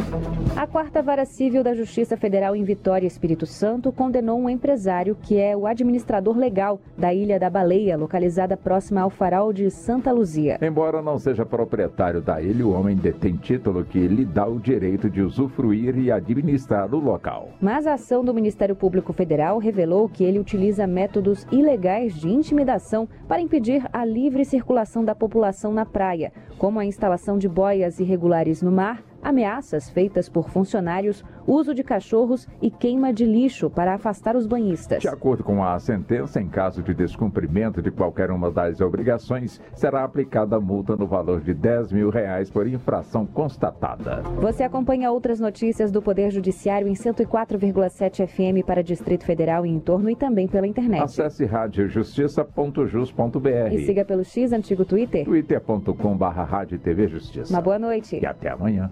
[0.58, 5.38] A quarta vara civil da Justiça Federal em Vitória, Espírito Santo, condenou um empresário que
[5.38, 10.58] é o administrador legal da Ilha da Baleia, localizada próxima ao farol de Santa Luzia.
[10.62, 15.10] Embora não seja proprietário da ilha, o homem detém título que lhe dá o direito
[15.10, 17.50] de usufruir e administrar o local.
[17.62, 23.08] Mas a ação do Ministério Público Federal revelou que ele utiliza métodos ilegais de intimidação
[23.28, 28.62] para impedir a livre circulação da população na praia, como a instalação de boias irregulares
[28.62, 34.36] no mar ameaças feitas por funcionários, uso de cachorros e queima de lixo para afastar
[34.36, 35.02] os banhistas.
[35.02, 40.04] De acordo com a sentença, em caso de descumprimento de qualquer uma das obrigações, será
[40.04, 44.22] aplicada multa no valor de 10 mil reais por infração constatada.
[44.40, 49.80] Você acompanha outras notícias do Poder Judiciário em 104,7 FM para Distrito Federal e em
[49.80, 51.02] torno e também pela internet.
[51.02, 56.48] Acesse radiojustiça.jus.br e siga pelo X antigo Twitter, twitter.com barra
[57.08, 57.54] Justiça.
[57.54, 58.20] Uma boa noite.
[58.22, 58.92] E até amanhã.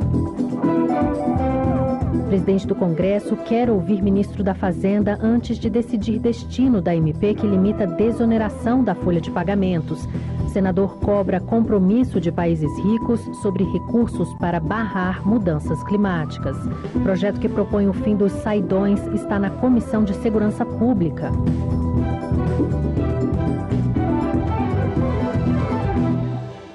[2.31, 7.45] Presidente do Congresso quer ouvir ministro da Fazenda antes de decidir destino da MP que
[7.45, 10.07] limita a desoneração da folha de pagamentos.
[10.47, 16.55] Senador cobra compromisso de países ricos sobre recursos para barrar mudanças climáticas.
[16.95, 21.31] O projeto que propõe o fim dos saidões está na Comissão de Segurança Pública.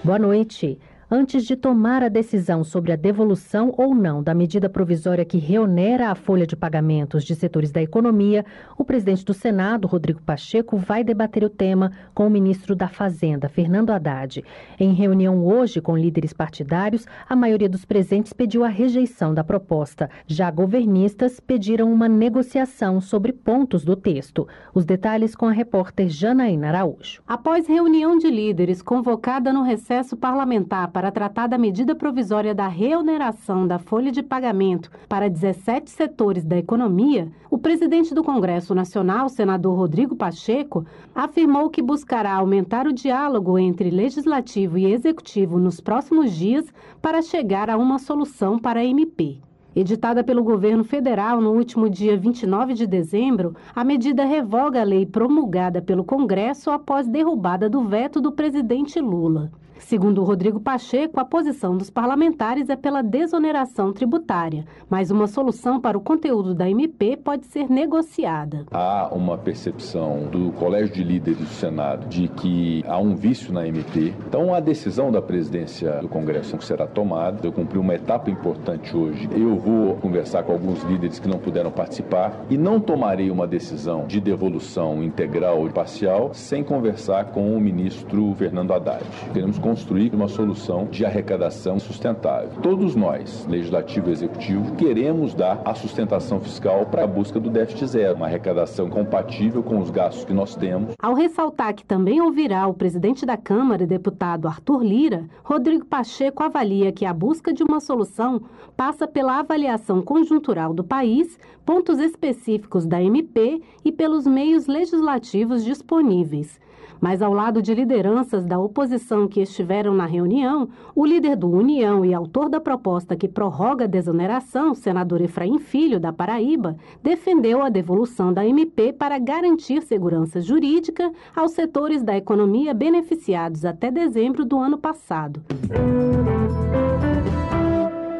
[0.04, 0.78] Boa noite.
[1.08, 6.10] Antes de tomar a decisão sobre a devolução ou não da medida provisória que reonera
[6.10, 8.44] a folha de pagamentos de setores da economia,
[8.76, 13.48] o presidente do Senado, Rodrigo Pacheco, vai debater o tema com o ministro da Fazenda,
[13.48, 14.44] Fernando Haddad.
[14.80, 20.10] Em reunião hoje com líderes partidários, a maioria dos presentes pediu a rejeição da proposta.
[20.26, 24.48] Já governistas pediram uma negociação sobre pontos do texto.
[24.74, 27.22] Os detalhes com a repórter Janaína Araújo.
[27.28, 33.66] Após reunião de líderes convocada no recesso parlamentar para tratar da medida provisória da reoneração
[33.66, 39.76] da folha de pagamento para 17 setores da economia, o presidente do Congresso Nacional, senador
[39.76, 46.64] Rodrigo Pacheco, afirmou que buscará aumentar o diálogo entre legislativo e executivo nos próximos dias
[47.02, 49.42] para chegar a uma solução para a MP.
[49.74, 55.04] Editada pelo governo federal no último dia 29 de dezembro, a medida revoga a lei
[55.04, 59.52] promulgada pelo Congresso após derrubada do veto do presidente Lula.
[59.78, 65.96] Segundo Rodrigo Pacheco, a posição dos parlamentares é pela desoneração tributária, mas uma solução para
[65.96, 68.66] o conteúdo da MP pode ser negociada.
[68.70, 73.66] Há uma percepção do Colégio de Líderes do Senado de que há um vício na
[73.66, 74.14] MP.
[74.26, 77.46] Então, a decisão da presidência do Congresso será tomada.
[77.46, 79.28] Eu cumpri uma etapa importante hoje.
[79.32, 84.06] Eu vou conversar com alguns líderes que não puderam participar e não tomarei uma decisão
[84.06, 89.04] de devolução integral ou parcial sem conversar com o ministro Fernando Haddad.
[89.32, 92.60] Queremos construir uma solução de arrecadação sustentável.
[92.62, 97.88] Todos nós, legislativo e executivo, queremos dar a sustentação fiscal para a busca do déficit
[97.88, 100.94] zero, uma arrecadação compatível com os gastos que nós temos.
[101.02, 106.92] Ao ressaltar que também ouvirá o presidente da Câmara, deputado Arthur Lira, Rodrigo Pacheco avalia
[106.92, 108.42] que a busca de uma solução
[108.76, 116.64] passa pela avaliação conjuntural do país, pontos específicos da MP e pelos meios legislativos disponíveis.
[117.00, 122.04] Mas ao lado de lideranças da oposição que estiveram na reunião, o líder do União
[122.04, 127.68] e autor da proposta que prorroga a desoneração, senador Efraim Filho, da Paraíba, defendeu a
[127.68, 134.58] devolução da MP para garantir segurança jurídica aos setores da economia beneficiados até dezembro do
[134.58, 135.42] ano passado.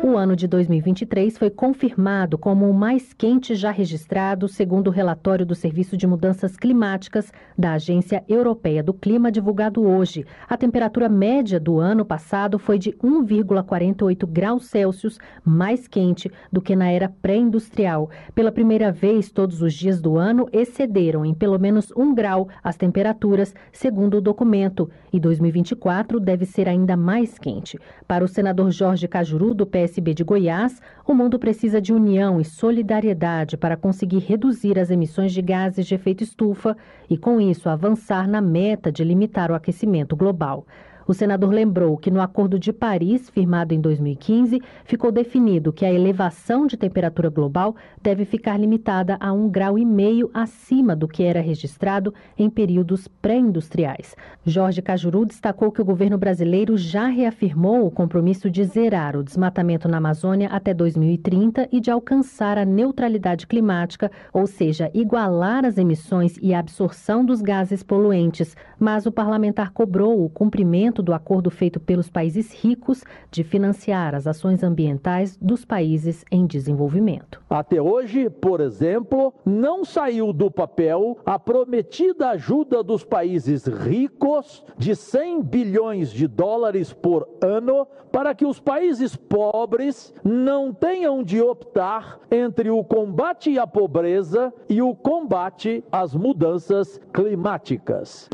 [0.03, 5.45] O ano de 2023 foi confirmado como o mais quente já registrado, segundo o relatório
[5.45, 10.25] do Serviço de Mudanças Climáticas da Agência Europeia do Clima, divulgado hoje.
[10.49, 16.77] A temperatura média do ano passado foi de 1,48 graus Celsius mais quente do que
[16.77, 18.11] na era pré-industrial.
[18.35, 22.77] Pela primeira vez, todos os dias do ano excederam em pelo menos um grau as
[22.77, 27.79] temperaturas, segundo o documento, e 2024 deve ser ainda mais quente.
[28.07, 32.45] Para o senador Jorge Cajuru, do PSB de Goiás, o mundo precisa de união e
[32.45, 36.77] solidariedade para conseguir reduzir as emissões de gases de efeito estufa
[37.09, 40.67] e, com isso, avançar na meta de limitar o aquecimento global.
[41.09, 45.93] O senador lembrou que no Acordo de Paris, firmado em 2015, ficou definido que a
[45.93, 51.23] elevação de temperatura global deve ficar limitada a um grau e meio acima do que
[51.23, 54.17] era registrado em períodos pré-industriais.
[54.45, 59.87] Jorge Cajuru destacou que o governo brasileiro já reafirmou o compromisso de zerar o desmatamento
[59.87, 66.37] na Amazônia até 2030 e de alcançar a neutralidade climática, ou seja, igualar as emissões
[66.43, 68.57] e a absorção dos gases poluentes.
[68.77, 74.27] Mas o parlamentar cobrou o cumprimento do acordo feito pelos países ricos de financiar as
[74.27, 77.41] ações ambientais dos países em desenvolvimento.
[77.49, 84.95] Até hoje, por exemplo, não saiu do papel a prometida ajuda dos países ricos de
[84.95, 87.87] 100 bilhões de dólares por ano
[88.17, 94.81] para que os países pobres não tenham de optar entre o combate à pobreza e
[94.81, 98.29] o combate às mudanças climáticas.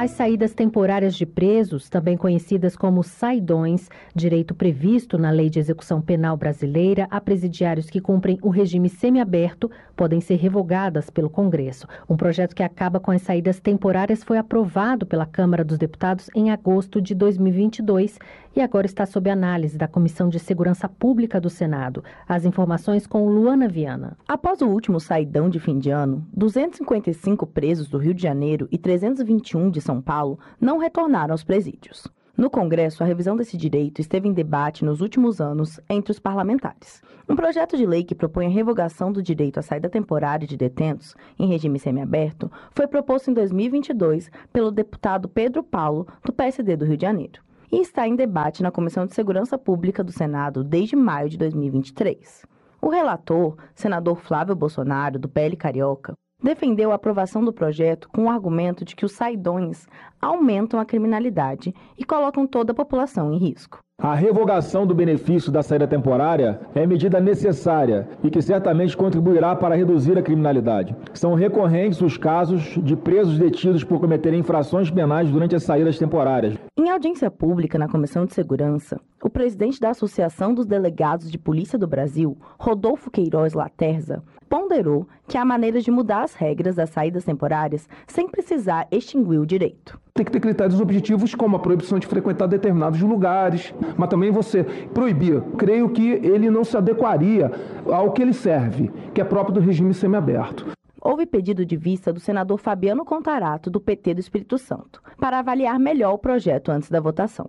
[0.00, 6.00] As saídas temporárias de presos, também conhecidas como saidões, direito previsto na Lei de Execução
[6.00, 11.88] Penal Brasileira a presidiários que cumprem o regime semiaberto, podem ser revogadas pelo Congresso.
[12.08, 16.52] Um projeto que acaba com as saídas temporárias foi aprovado pela Câmara dos Deputados em
[16.52, 18.20] agosto de 2022
[18.58, 22.02] e agora está sob análise da Comissão de Segurança Pública do Senado.
[22.26, 24.18] As informações com Luana Viana.
[24.26, 28.76] Após o último saidão de fim de ano, 255 presos do Rio de Janeiro e
[28.76, 32.08] 321 de são Paulo não retornaram aos presídios.
[32.36, 37.00] No Congresso, a revisão desse direito esteve em debate nos últimos anos entre os parlamentares.
[37.28, 41.14] Um projeto de lei que propõe a revogação do direito à saída temporária de detentos
[41.38, 46.96] em regime semiaberto foi proposto em 2022 pelo deputado Pedro Paulo, do PSD do Rio
[46.96, 47.40] de Janeiro,
[47.70, 52.46] e está em debate na Comissão de Segurança Pública do Senado desde maio de 2023.
[52.80, 58.30] O relator, senador Flávio Bolsonaro, do PL Carioca, defendeu a aprovação do projeto com o
[58.30, 59.86] argumento de que os saidões
[60.20, 63.80] aumentam a criminalidade e colocam toda a população em risco.
[64.00, 69.74] A revogação do benefício da saída temporária é medida necessária e que certamente contribuirá para
[69.74, 70.94] reduzir a criminalidade.
[71.12, 76.54] São recorrentes os casos de presos detidos por cometerem infrações penais durante as saídas temporárias.
[76.78, 81.76] Em audiência pública na Comissão de Segurança, o presidente da Associação dos Delegados de Polícia
[81.76, 87.24] do Brasil, Rodolfo Queiroz Laterza, ponderou que há maneiras de mudar as regras das saídas
[87.24, 92.06] temporárias sem precisar extinguir o direito tem que ter critérios objetivos como a proibição de
[92.06, 95.40] frequentar determinados lugares, mas também você proibir.
[95.56, 97.50] Creio que ele não se adequaria
[97.86, 100.66] ao que ele serve, que é próprio do regime semiaberto.
[101.00, 105.78] Houve pedido de vista do senador Fabiano Contarato, do PT do Espírito Santo, para avaliar
[105.78, 107.48] melhor o projeto antes da votação.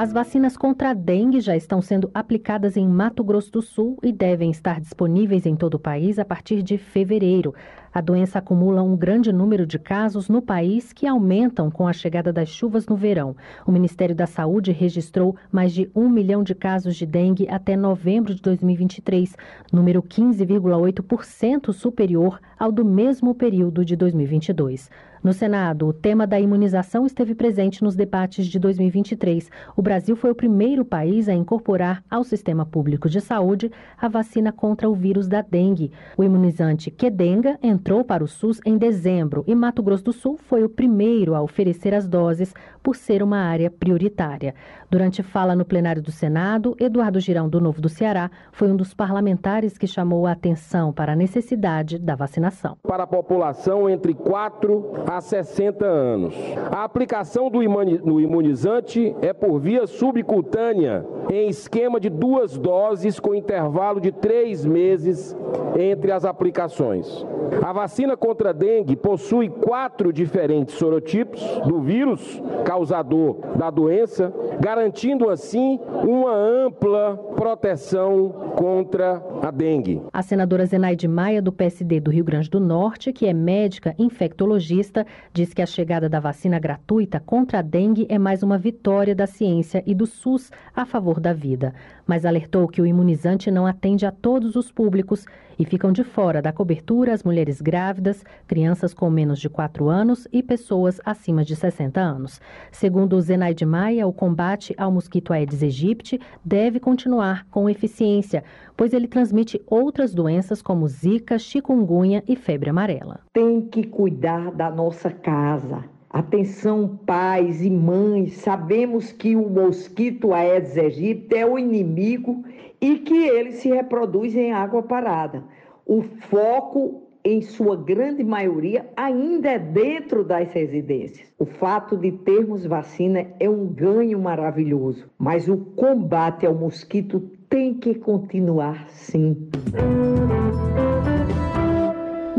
[0.00, 4.10] As vacinas contra a dengue já estão sendo aplicadas em Mato Grosso do Sul e
[4.10, 7.54] devem estar disponíveis em todo o país a partir de fevereiro.
[7.92, 12.32] A doença acumula um grande número de casos no país que aumentam com a chegada
[12.32, 13.34] das chuvas no verão.
[13.66, 18.32] O Ministério da Saúde registrou mais de um milhão de casos de dengue até novembro
[18.32, 19.34] de 2023,
[19.72, 24.88] número 15,8% superior ao do mesmo período de 2022.
[25.22, 29.50] No Senado, o tema da imunização esteve presente nos debates de 2023.
[29.76, 34.50] O Brasil foi o primeiro país a incorporar ao sistema público de saúde a vacina
[34.50, 35.92] contra o vírus da dengue.
[36.16, 40.64] O imunizante Quedenga entrou para o SUS em dezembro e Mato Grosso do Sul foi
[40.64, 44.54] o primeiro a oferecer as doses por ser uma área prioritária.
[44.90, 48.92] Durante fala no plenário do Senado, Eduardo Girão, do Novo do Ceará, foi um dos
[48.92, 52.76] parlamentares que chamou a atenção para a necessidade da vacinação.
[52.82, 56.34] Para a população entre 4 a 60 anos.
[56.70, 64.00] A aplicação do imunizante é por via subcutânea, em esquema de duas doses com intervalo
[64.00, 65.36] de três meses
[65.78, 67.24] entre as aplicações.
[67.62, 75.28] A vacina contra a dengue possui quatro diferentes sorotipos do vírus causador da doença, garantindo
[75.28, 80.00] assim uma ampla proteção contra a dengue.
[80.12, 85.04] A senadora Zenaide Maia, do PSD do Rio Grande do Norte, que é médica infectologista,
[85.32, 89.26] diz que a chegada da vacina gratuita contra a dengue é mais uma vitória da
[89.26, 91.74] ciência e do SUS a favor da vida,
[92.06, 95.26] mas alertou que o imunizante não atende a todos os públicos
[95.60, 100.26] e ficam de fora da cobertura as mulheres grávidas, crianças com menos de 4 anos
[100.32, 102.40] e pessoas acima de 60 anos.
[102.72, 108.42] Segundo Zenaide Maia, o combate ao mosquito Aedes aegypti deve continuar com eficiência,
[108.74, 113.20] pois ele transmite outras doenças como zika, chikungunya e febre amarela.
[113.30, 115.84] Tem que cuidar da nossa casa.
[116.08, 122.42] Atenção, pais e mães, sabemos que o mosquito Aedes aegypti é o inimigo
[122.80, 125.44] e que ele se reproduz em água parada.
[125.84, 131.32] O foco, em sua grande maioria, ainda é dentro das residências.
[131.38, 137.74] O fato de termos vacina é um ganho maravilhoso, mas o combate ao mosquito tem
[137.74, 139.48] que continuar sim.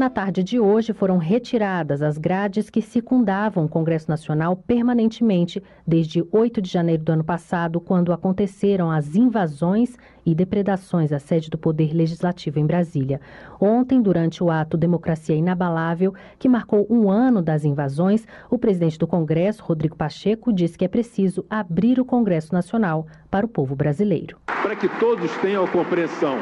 [0.01, 6.25] Na tarde de hoje foram retiradas as grades que circundavam o Congresso Nacional permanentemente desde
[6.31, 9.95] 8 de janeiro do ano passado, quando aconteceram as invasões
[10.25, 13.21] e depredações à sede do Poder Legislativo em Brasília.
[13.59, 19.05] Ontem, durante o ato Democracia Inabalável, que marcou um ano das invasões, o presidente do
[19.05, 24.39] Congresso, Rodrigo Pacheco, disse que é preciso abrir o Congresso Nacional para o povo brasileiro.
[24.47, 26.37] Para que todos tenham a compreensão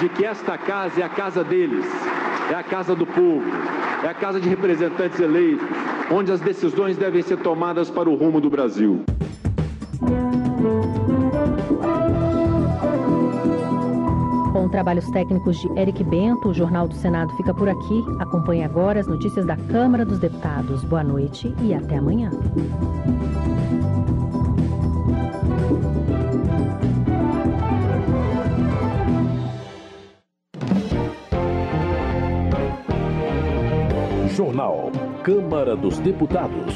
[0.00, 1.86] de que esta casa é a casa deles
[2.50, 3.44] é a casa do povo,
[4.02, 5.66] é a casa de representantes eleitos,
[6.10, 9.04] onde as decisões devem ser tomadas para o rumo do Brasil.
[14.52, 18.04] Com trabalhos técnicos de Eric Bento, o Jornal do Senado fica por aqui.
[18.18, 20.82] Acompanhe agora as notícias da Câmara dos Deputados.
[20.84, 22.30] Boa noite e até amanhã.
[34.38, 34.92] Jornal.
[35.24, 36.72] Câmara dos Deputados.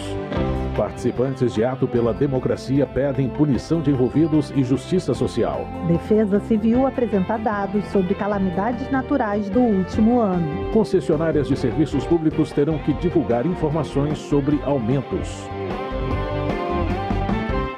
[0.77, 5.65] Participantes de ato pela democracia pedem punição de envolvidos e justiça social.
[5.87, 10.73] Defesa Civil apresenta dados sobre calamidades naturais do último ano.
[10.73, 15.29] Concessionárias de serviços públicos terão que divulgar informações sobre aumentos.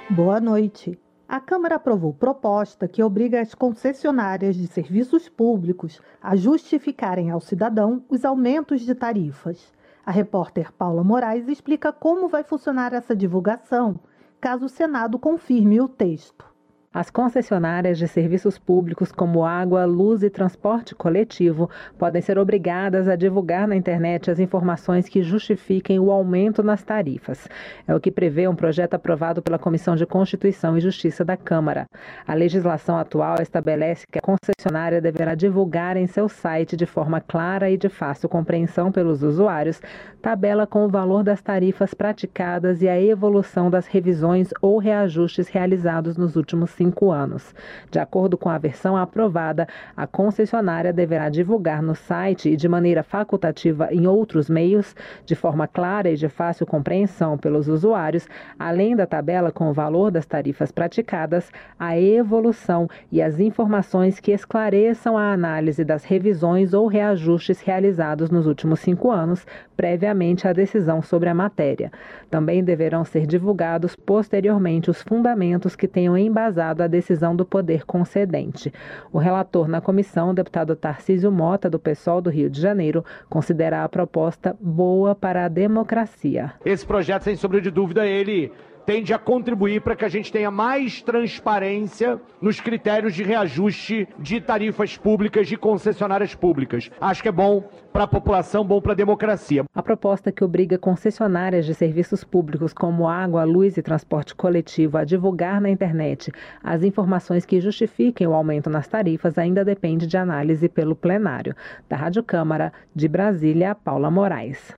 [0.09, 0.99] Boa noite.
[1.29, 8.03] A Câmara aprovou proposta que obriga as concessionárias de serviços públicos a justificarem ao cidadão
[8.09, 9.74] os aumentos de tarifas.
[10.07, 13.99] A repórter Paula Moraes explica como vai funcionar essa divulgação,
[14.39, 16.54] caso o Senado confirme o texto.
[16.95, 21.69] As concessionárias de serviços públicos como água, luz e transporte coletivo
[21.99, 27.49] podem ser obrigadas a divulgar na internet as informações que justifiquem o aumento nas tarifas.
[27.89, 31.87] É o que prevê um projeto aprovado pela Comissão de Constituição e Justiça da Câmara.
[32.25, 37.69] A legislação atual estabelece que a concessionária deverá divulgar em seu site de forma clara
[37.69, 39.81] e de fácil compreensão pelos usuários
[40.23, 46.17] tabela com o valor das tarifas praticadas e a evolução das revisões ou reajustes realizados
[46.17, 47.55] nos últimos cinco cinco anos.
[47.91, 49.67] De acordo com a versão aprovada,
[49.97, 55.67] a concessionária deverá divulgar no site e de maneira facultativa em outros meios, de forma
[55.67, 58.29] clara e de fácil compreensão pelos usuários,
[58.59, 64.33] além da tabela com o valor das tarifas praticadas, a evolução e as informações que
[64.33, 71.01] esclareçam a análise das revisões ou reajustes realizados nos últimos cinco anos, previamente à decisão
[71.01, 71.91] sobre a matéria.
[72.31, 78.73] Também deverão ser divulgados posteriormente os fundamentos que tenham embasado a decisão do poder concedente.
[79.13, 83.85] O relator na comissão, o deputado Tarcísio Mota, do PSOL do Rio de Janeiro, considera
[83.85, 86.53] a proposta boa para a democracia.
[86.65, 88.53] Esse projeto, sem sombra de dúvida, ele
[88.85, 94.41] tende a contribuir para que a gente tenha mais transparência nos critérios de reajuste de
[94.41, 96.91] tarifas públicas de concessionárias públicas.
[97.01, 99.65] Acho que é bom para a população, bom para a democracia.
[99.75, 105.05] A proposta que obriga concessionárias de serviços públicos como água, luz e transporte coletivo a
[105.05, 106.31] divulgar na internet
[106.63, 111.55] as informações que justifiquem o aumento nas tarifas ainda depende de análise pelo plenário.
[111.89, 114.75] Da Rádio Câmara de Brasília, Paula Moraes.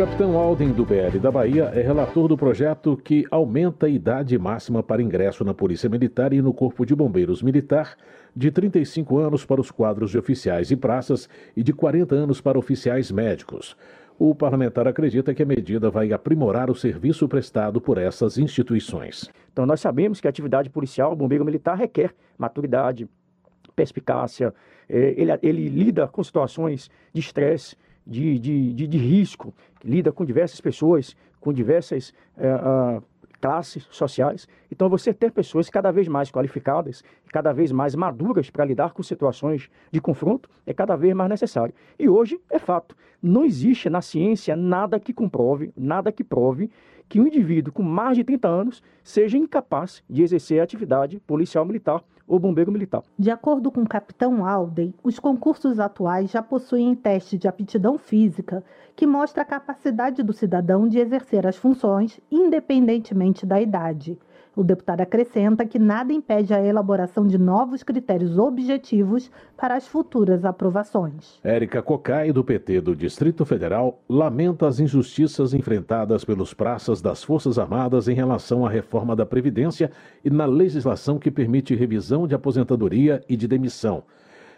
[0.00, 4.82] Capitão Alden, do BL da Bahia, é relator do projeto que aumenta a idade máxima
[4.82, 7.96] para ingresso na Polícia Militar e no Corpo de Bombeiros Militar
[8.34, 12.58] de 35 anos para os quadros de oficiais e praças e de 40 anos para
[12.58, 13.76] oficiais médicos.
[14.18, 19.28] O parlamentar acredita que a medida vai aprimorar o serviço prestado por essas instituições.
[19.52, 23.06] Então, nós sabemos que a atividade policial, bombeiro militar, requer maturidade,
[23.76, 24.54] perspicácia,
[24.88, 27.76] eh, ele, ele lida com situações de estresse,
[28.06, 33.02] de, de, de, de risco, lida com diversas pessoas, com diversas é, uh,
[33.40, 34.46] classes sociais.
[34.70, 39.02] Então, você ter pessoas cada vez mais qualificadas, cada vez mais maduras para lidar com
[39.02, 41.74] situações de confronto é cada vez mais necessário.
[41.98, 46.70] E hoje é fato, não existe na ciência nada que comprove, nada que prove
[47.08, 51.64] que um indivíduo com mais de 30 anos seja incapaz de exercer a atividade policial
[51.64, 53.02] militar ou bombeiro militar.
[53.18, 58.62] De acordo com o capitão Alden, os concursos atuais já possuem teste de aptidão física
[58.94, 64.16] que mostra a capacidade do cidadão de exercer as funções independentemente da idade.
[64.60, 70.44] O deputado acrescenta que nada impede a elaboração de novos critérios objetivos para as futuras
[70.44, 71.40] aprovações.
[71.42, 77.58] Érica Cocai, do PT do Distrito Federal, lamenta as injustiças enfrentadas pelos praças das Forças
[77.58, 79.90] Armadas em relação à reforma da Previdência
[80.22, 84.02] e na legislação que permite revisão de aposentadoria e de demissão.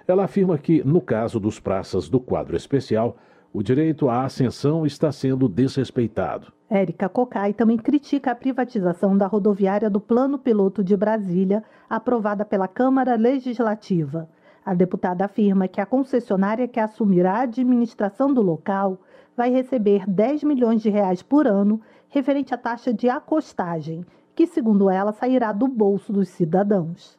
[0.08, 3.16] Ela afirma que, no caso dos praças do quadro especial,
[3.52, 6.52] o direito à ascensão está sendo desrespeitado.
[6.74, 12.66] Érica Cocai também critica a privatização da rodoviária do Plano Piloto de Brasília, aprovada pela
[12.66, 14.26] Câmara Legislativa.
[14.64, 18.98] A deputada afirma que a concessionária que assumirá a administração do local
[19.36, 24.02] vai receber 10 milhões de reais por ano referente à taxa de acostagem,
[24.34, 27.18] que, segundo ela, sairá do bolso dos cidadãos.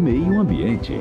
[0.00, 0.94] Meio Ambiente.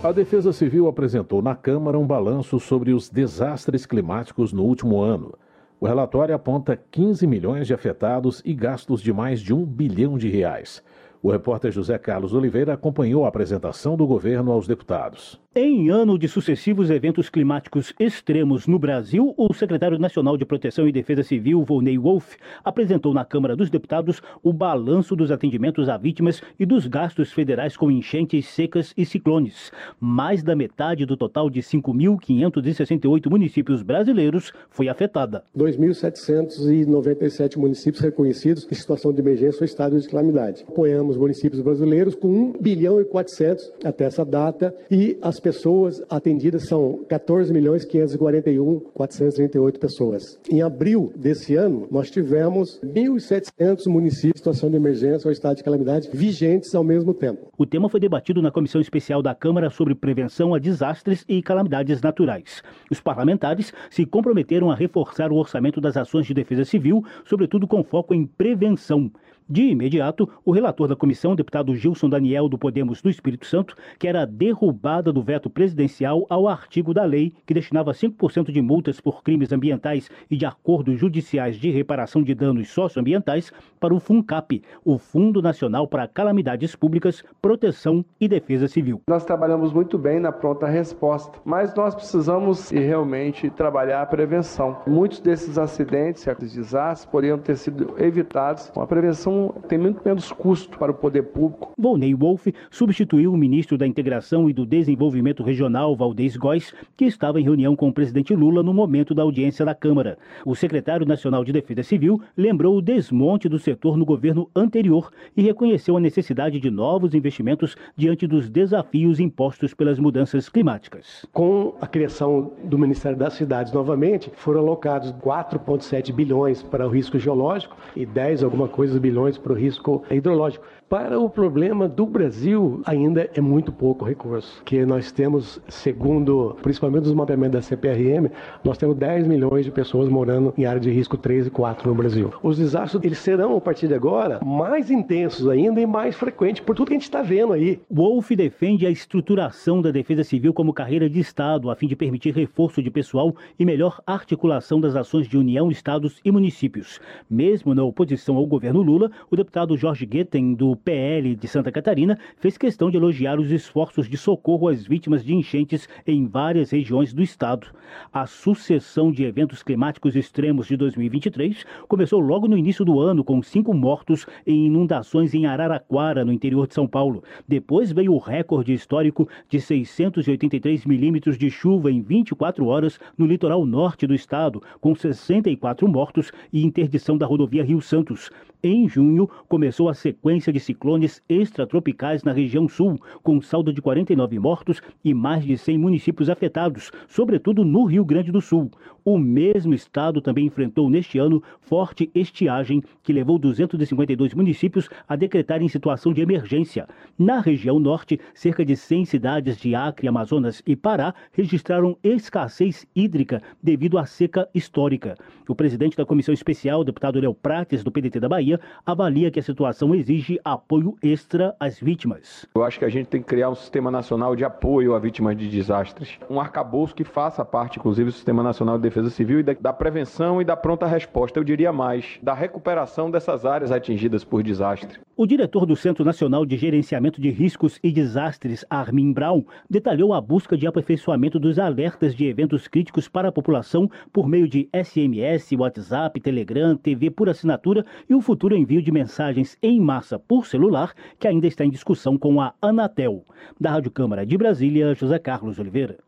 [0.00, 5.34] A Defesa Civil apresentou na Câmara um balanço sobre os desastres climáticos no último ano.
[5.80, 10.28] O relatório aponta 15 milhões de afetados e gastos de mais de um bilhão de
[10.28, 10.84] reais.
[11.20, 15.40] O repórter José Carlos Oliveira acompanhou a apresentação do governo aos deputados.
[15.54, 20.92] Em ano de sucessivos eventos climáticos extremos no Brasil, o secretário nacional de Proteção e
[20.92, 26.40] Defesa Civil, Volney Wolff, apresentou na Câmara dos Deputados o balanço dos atendimentos a vítimas
[26.60, 29.72] e dos gastos federais com enchentes secas e ciclones.
[29.98, 35.42] Mais da metade do total de 5.568 municípios brasileiros foi afetada.
[35.56, 40.64] 2.797 municípios reconhecidos em situação de emergência ou estado de calamidade.
[40.68, 46.66] Apoiamos municípios brasileiros com 1 bilhão e 400 até essa data e as pessoas atendidas
[46.66, 50.38] são 14 milhões 541 438 pessoas.
[50.50, 55.64] Em abril desse ano, nós tivemos 1.700 municípios em situação de emergência ou estado de
[55.64, 57.48] calamidade vigentes ao mesmo tempo.
[57.56, 62.00] O tema foi debatido na Comissão Especial da Câmara sobre Prevenção a Desastres e Calamidades
[62.00, 62.62] Naturais.
[62.90, 67.82] Os parlamentares se comprometeram a reforçar o orçamento das ações de defesa civil, sobretudo com
[67.82, 69.10] foco em prevenção.
[69.50, 74.14] De imediato, o relator da comissão, deputado Gilson Daniel do Podemos do Espírito Santo, quer
[74.14, 79.22] a derrubada do veto presidencial ao artigo da lei que destinava 5% de multas por
[79.22, 84.98] crimes ambientais e de acordos judiciais de reparação de danos socioambientais para o FUNCAP, o
[84.98, 89.00] Fundo Nacional para Calamidades Públicas, Proteção e Defesa Civil.
[89.08, 94.76] Nós trabalhamos muito bem na pronta resposta, mas nós precisamos realmente trabalhar a prevenção.
[94.86, 99.37] Muitos desses acidentes, desastres, poderiam ter sido evitados com a prevenção
[99.68, 101.72] tem muito menos custo para o poder público.
[101.78, 107.40] Volney Wolff substituiu o ministro da Integração e do Desenvolvimento Regional, Valdez Góes, que estava
[107.40, 110.18] em reunião com o presidente Lula no momento da audiência da Câmara.
[110.44, 115.42] O secretário nacional de Defesa Civil lembrou o desmonte do setor no governo anterior e
[115.42, 121.26] reconheceu a necessidade de novos investimentos diante dos desafios impostos pelas mudanças climáticas.
[121.32, 127.18] Com a criação do Ministério das Cidades novamente, foram alocados 4,7 bilhões para o risco
[127.18, 130.64] geológico e 10 alguma coisa bilhões para o risco hidrológico.
[130.88, 137.04] Para o problema do Brasil, ainda é muito pouco recurso, que nós temos, segundo, principalmente
[137.04, 138.30] os mapeamentos da CPRM,
[138.64, 141.94] nós temos 10 milhões de pessoas morando em área de risco 3 e 4 no
[141.94, 142.32] Brasil.
[142.42, 146.74] Os desastres, eles serão, a partir de agora, mais intensos ainda e mais frequentes, por
[146.74, 147.78] tudo que a gente está vendo aí.
[147.90, 152.32] Wolf defende a estruturação da Defesa Civil como carreira de Estado, a fim de permitir
[152.32, 156.98] reforço de pessoal e melhor articulação das ações de União, Estados e municípios.
[157.28, 162.18] Mesmo na oposição ao governo Lula, o deputado Jorge Guetem, do PL de Santa Catarina,
[162.38, 167.12] fez questão de elogiar os esforços de socorro às vítimas de enchentes em várias regiões
[167.12, 167.66] do estado.
[168.12, 173.42] A sucessão de eventos climáticos extremos de 2023 começou logo no início do ano, com
[173.42, 177.22] cinco mortos em inundações em Araraquara, no interior de São Paulo.
[177.46, 183.64] Depois veio o recorde histórico de 683 milímetros de chuva em 24 horas no litoral
[183.66, 188.30] norte do estado, com 64 mortos e interdição da rodovia Rio Santos.
[188.62, 194.38] Em junho, começou a sequência de ciclones extratropicais na região sul, com saldo de 49
[194.38, 198.70] mortos e mais de 100 municípios afetados, sobretudo no Rio Grande do Sul.
[199.02, 205.66] O mesmo estado também enfrentou neste ano forte estiagem, que levou 252 municípios a decretarem
[205.66, 206.86] situação de emergência.
[207.18, 213.40] Na região norte, cerca de 100 cidades de Acre, Amazonas e Pará registraram escassez hídrica
[213.62, 215.16] devido à seca histórica.
[215.48, 219.42] O presidente da Comissão Especial, deputado Léo Prates, do PDT da Bahia, avalia que a
[219.42, 222.46] situação exige apoio extra às vítimas.
[222.54, 225.36] Eu acho que a gente tem que criar um sistema nacional de apoio a vítimas
[225.36, 226.18] de desastres.
[226.28, 229.72] Um arcabouço que faça parte, inclusive, do Sistema Nacional de Defesa Civil e da, da
[229.72, 234.98] prevenção e da pronta resposta, eu diria mais, da recuperação dessas áreas atingidas por desastre.
[235.16, 240.20] O diretor do Centro Nacional de Gerenciamento de Riscos e Desastres, Armin Brown, detalhou a
[240.20, 245.50] busca de aperfeiçoamento dos alertas de eventos críticos para a população por meio de SMS,
[245.58, 250.92] WhatsApp, Telegram, TV por assinatura e o futuro envio de mensagens em massa por celular,
[251.18, 253.24] que ainda está em discussão com a Anatel.
[253.60, 255.98] Da Rádio Câmara de Brasília, José Carlos Oliveira.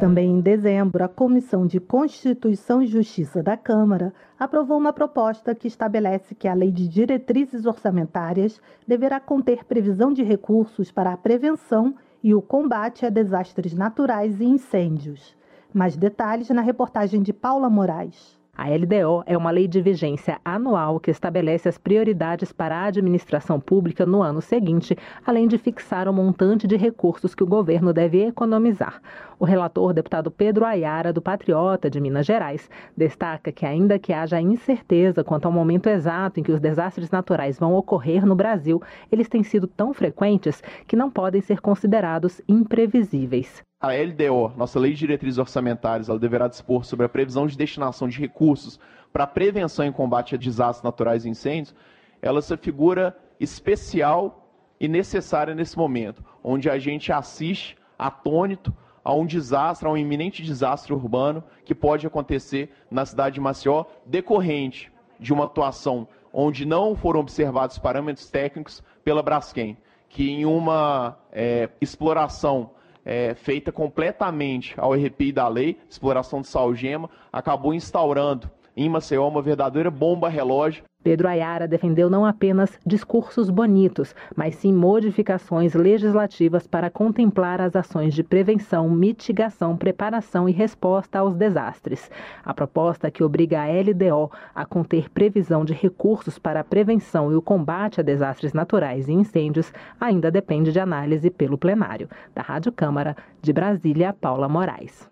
[0.00, 5.66] Também em dezembro, a Comissão de Constituição e Justiça da Câmara aprovou uma proposta que
[5.66, 11.94] estabelece que a Lei de Diretrizes Orçamentárias deverá conter previsão de recursos para a prevenção
[12.22, 15.34] e o combate a desastres naturais e incêndios.
[15.72, 18.38] Mais detalhes na reportagem de Paula Moraes.
[18.56, 23.58] A LDO é uma lei de vigência anual que estabelece as prioridades para a administração
[23.58, 24.96] pública no ano seguinte,
[25.26, 29.02] além de fixar o montante de recursos que o governo deve economizar.
[29.40, 34.40] O relator, deputado Pedro Ayara, do Patriota de Minas Gerais, destaca que, ainda que haja
[34.40, 38.80] incerteza quanto ao momento exato em que os desastres naturais vão ocorrer no Brasil,
[39.10, 43.64] eles têm sido tão frequentes que não podem ser considerados imprevisíveis.
[43.84, 48.08] A LDO, nossa Lei de Diretrizes Orçamentárias, ela deverá dispor sobre a previsão de destinação
[48.08, 48.80] de recursos
[49.12, 51.74] para prevenção e combate a desastres naturais e incêndios.
[52.22, 54.48] Ela é essa figura especial
[54.80, 58.74] e necessária nesse momento, onde a gente assiste atônito
[59.04, 63.84] a um desastre, a um iminente desastre urbano que pode acontecer na cidade de Maceió,
[64.06, 69.76] decorrente de uma atuação onde não foram observados parâmetros técnicos pela Braskem,
[70.08, 72.70] que em uma é, exploração
[73.04, 79.42] é, feita completamente ao arrepio da lei, exploração de salgema, acabou instaurando em Maceió uma
[79.42, 86.88] verdadeira bomba relógio Pedro Ayara defendeu não apenas discursos bonitos, mas sim modificações legislativas para
[86.88, 92.10] contemplar as ações de prevenção, mitigação, preparação e resposta aos desastres.
[92.42, 97.36] A proposta que obriga a LDO a conter previsão de recursos para a prevenção e
[97.36, 102.08] o combate a desastres naturais e incêndios ainda depende de análise pelo plenário.
[102.34, 105.06] Da Rádio Câmara, de Brasília, Paula Moraes.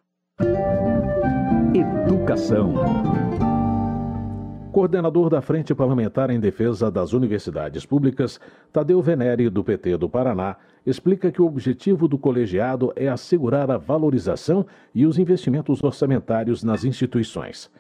[1.75, 2.73] Educação.
[4.73, 8.41] Coordenador da Frente Parlamentar em Defesa das Universidades Públicas,
[8.73, 10.57] Tadeu Venere, do PT do Paraná,
[10.87, 14.65] explica que o objetivo do colegiado é assegurar a valorização
[14.95, 17.71] e os investimentos orçamentários nas instituições.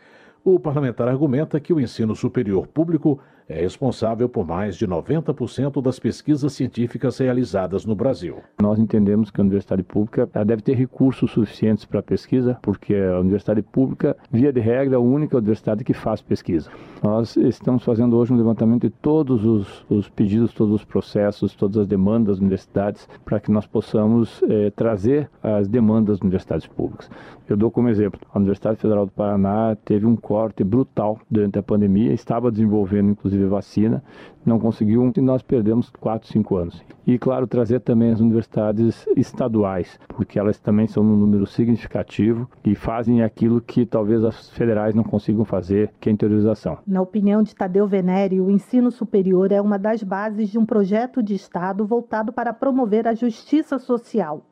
[0.44, 3.18] O parlamentar argumenta que o ensino superior público
[3.48, 8.38] é responsável por mais de 90% das pesquisas científicas realizadas no Brasil.
[8.60, 13.62] Nós entendemos que a universidade pública deve ter recursos suficientes para pesquisa, porque a universidade
[13.62, 16.70] pública, via de regra, é a única universidade que faz pesquisa.
[17.02, 21.78] Nós estamos fazendo hoje um levantamento de todos os, os pedidos, todos os processos, todas
[21.78, 27.10] as demandas das universidades, para que nós possamos eh, trazer as demandas das universidades públicas.
[27.48, 31.62] Eu dou como exemplo, a Universidade Federal do Paraná teve um corte brutal durante a
[31.62, 34.02] pandemia, estava desenvolvendo inclusive vacina,
[34.44, 36.82] não conseguiu e nós perdemos 4, 5 anos.
[37.06, 42.74] E claro, trazer também as universidades estaduais, porque elas também são um número significativo e
[42.74, 46.78] fazem aquilo que talvez as federais não consigam fazer, que é a interiorização.
[46.86, 51.22] Na opinião de Tadeu Venere, o ensino superior é uma das bases de um projeto
[51.22, 54.44] de Estado voltado para promover a justiça social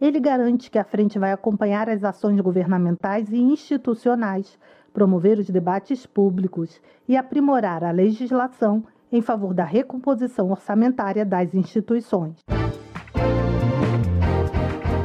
[0.00, 4.58] ele garante que a frente vai acompanhar as ações governamentais e institucionais,
[4.96, 8.82] promover os debates públicos e aprimorar a legislação
[9.12, 12.36] em favor da recomposição orçamentária das instituições.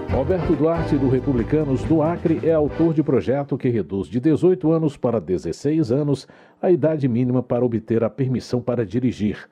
[0.10, 4.96] Roberto Duarte, do Republicanos do Acre, é autor de projeto que reduz de 18 anos
[4.96, 6.26] para 16 anos
[6.62, 9.50] a idade mínima para obter a permissão para dirigir.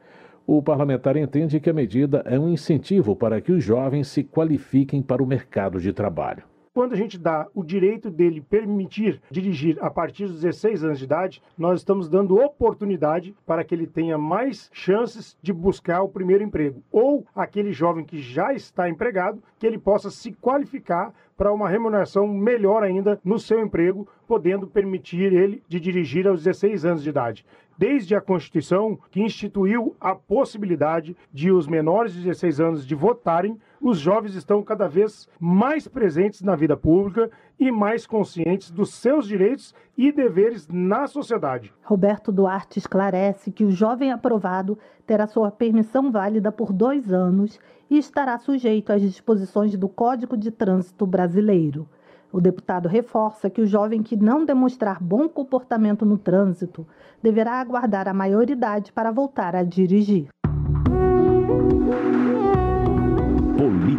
[0.48, 5.02] O parlamentar entende que a medida é um incentivo para que os jovens se qualifiquem
[5.02, 9.90] para o mercado de trabalho quando a gente dá o direito dele permitir dirigir a
[9.90, 14.70] partir dos 16 anos de idade, nós estamos dando oportunidade para que ele tenha mais
[14.74, 16.82] chances de buscar o primeiro emprego.
[16.92, 22.28] Ou aquele jovem que já está empregado, que ele possa se qualificar para uma remuneração
[22.28, 27.46] melhor ainda no seu emprego, podendo permitir ele de dirigir aos 16 anos de idade.
[27.80, 33.58] desde a Constituição que instituiu a possibilidade de os menores de 16 anos de votarem,
[33.82, 39.28] os jovens estão cada vez mais presentes na vida pública e mais conscientes dos seus
[39.28, 41.74] direitos e deveres na sociedade.
[41.84, 47.60] Roberto Duarte esclarece que o jovem aprovado terá sua permissão válida por dois anos
[47.90, 51.88] e estará sujeito às disposições do Código de Trânsito Brasileiro.
[52.32, 56.86] O deputado reforça que o jovem que não demonstrar bom comportamento no trânsito
[57.24, 60.28] deverá aguardar a maioridade para voltar a dirigir.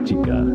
[0.00, 0.46] Política.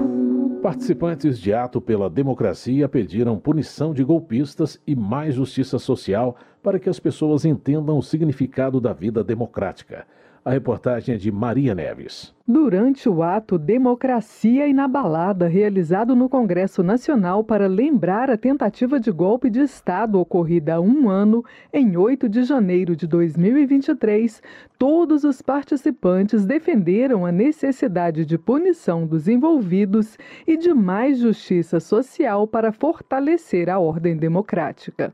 [0.64, 6.89] Participantes de ato pela democracia pediram punição de golpistas e mais justiça social para que
[6.89, 10.08] as pessoas entendam o significado da vida democrática.
[10.48, 12.32] A reportagem é de Maria Neves.
[12.48, 19.50] Durante o ato Democracia Inabalada, realizado no Congresso Nacional para lembrar a tentativa de golpe
[19.50, 21.43] de Estado ocorrida há um ano,
[21.74, 24.39] em 8 de janeiro de 2023,
[24.78, 30.16] todos os participantes defenderam a necessidade de punição dos envolvidos
[30.46, 35.12] e de mais justiça social para fortalecer a ordem democrática.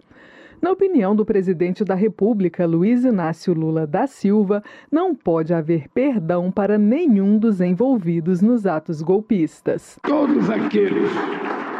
[0.61, 6.51] Na opinião do presidente da República, Luiz Inácio Lula da Silva, não pode haver perdão
[6.51, 9.97] para nenhum dos envolvidos nos atos golpistas.
[10.03, 11.09] Todos aqueles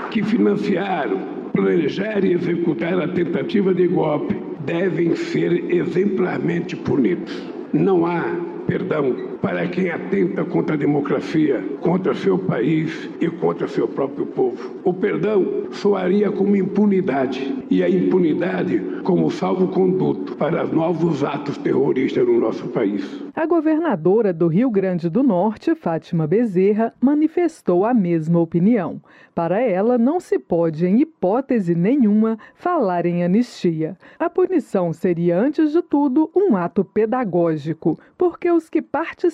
[0.10, 1.20] que financiaram,
[1.54, 7.54] planejaram e executaram a tentativa de golpe devem ser exemplarmente punidos.
[7.72, 8.24] Não há
[8.66, 14.76] perdão para quem atenta contra a democracia, contra seu país e contra seu próprio povo.
[14.84, 22.40] O perdão soaria como impunidade e a impunidade como salvo-conduto para novos atos terroristas no
[22.40, 23.04] nosso país.
[23.34, 29.02] A governadora do Rio Grande do Norte, Fátima Bezerra, manifestou a mesma opinião.
[29.34, 33.98] Para ela, não se pode, em hipótese nenhuma, falar em anistia.
[34.20, 39.31] A punição seria, antes de tudo, um ato pedagógico, porque os que participaram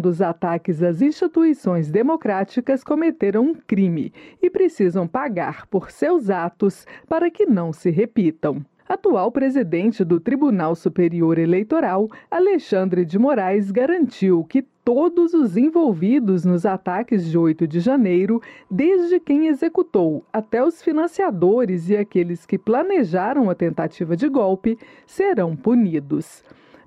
[0.00, 7.30] dos ataques às instituições democráticas cometeram um crime e precisam pagar por seus atos para
[7.30, 8.64] que não se repitam.
[8.88, 16.66] Atual presidente do Tribunal Superior Eleitoral, Alexandre de Moraes, garantiu que todos os envolvidos nos
[16.66, 23.48] ataques de 8 de janeiro, desde quem executou até os financiadores e aqueles que planejaram
[23.48, 24.76] a tentativa de golpe,
[25.06, 26.42] serão punidos.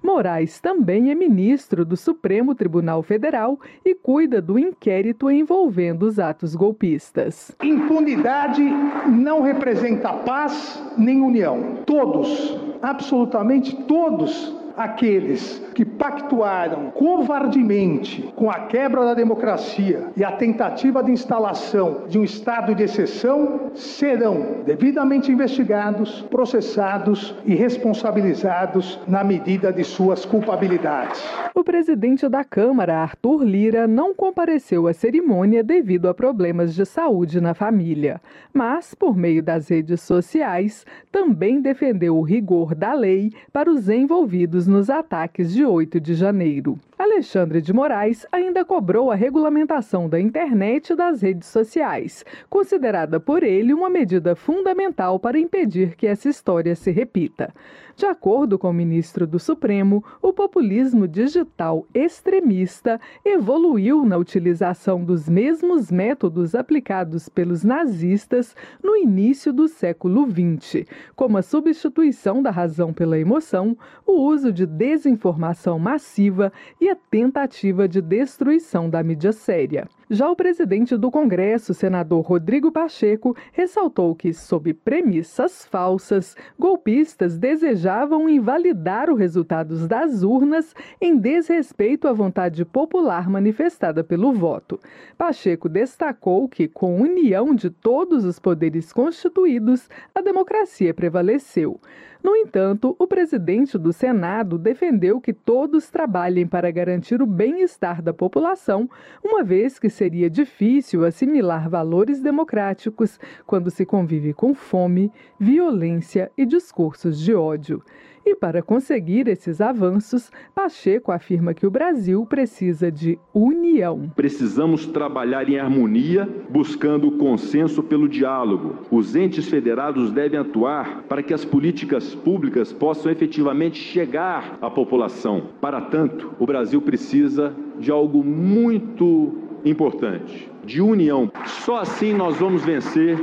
[0.06, 6.54] Moraes também é ministro do Supremo Tribunal Federal e cuida do inquérito envolvendo os atos
[6.56, 7.52] golpistas.
[7.64, 8.62] Impunidade
[9.10, 11.80] não representa paz nem união.
[11.88, 21.04] Todos, absolutamente todos, aqueles que pactuaram covardemente com a quebra da democracia e a tentativa
[21.04, 29.72] de instalação de um estado de exceção serão devidamente investigados, processados e responsabilizados na medida
[29.72, 31.24] de suas culpabilidades.
[31.54, 37.40] O presidente da Câmara, Arthur Lira, não compareceu à cerimônia devido a problemas de saúde
[37.40, 38.22] na família,
[38.54, 44.65] mas, por meio das redes sociais, também defendeu o rigor da lei para os envolvidos
[44.66, 46.80] nos ataques de 8 de janeiro.
[46.98, 53.44] Alexandre de Moraes ainda cobrou a regulamentação da internet e das redes sociais, considerada por
[53.44, 57.54] ele uma medida fundamental para impedir que essa história se repita.
[57.98, 65.30] De acordo com o ministro do Supremo, o populismo digital extremista evoluiu na utilização dos
[65.30, 70.86] mesmos métodos aplicados pelos nazistas no início do século XX,
[71.16, 77.88] como a substituição da razão pela emoção, o uso de desinformação massiva e a tentativa
[77.88, 79.88] de destruição da mídia séria.
[80.08, 88.30] Já o presidente do Congresso, senador Rodrigo Pacheco, ressaltou que, sob premissas falsas, golpistas desejavam
[88.30, 94.80] invalidar os resultados das urnas em desrespeito à vontade popular manifestada pelo voto.
[95.18, 101.80] Pacheco destacou que, com união de todos os poderes constituídos, a democracia prevaleceu.
[102.26, 108.12] No entanto, o presidente do Senado defendeu que todos trabalhem para garantir o bem-estar da
[108.12, 108.90] população,
[109.24, 116.46] uma vez que seria difícil assimilar valores democráticos quando se convive com fome, violência e
[116.46, 117.82] discursos de ódio.
[118.28, 124.12] E para conseguir esses avanços, Pacheco afirma que o Brasil precisa de união.
[124.16, 128.80] Precisamos trabalhar em harmonia, buscando o consenso pelo diálogo.
[128.90, 135.50] Os entes federados devem atuar para que as políticas públicas possam efetivamente chegar à população.
[135.62, 141.32] Para tanto, o Brasil precisa de algo muito importante de união.
[141.46, 143.18] Só assim nós vamos vencer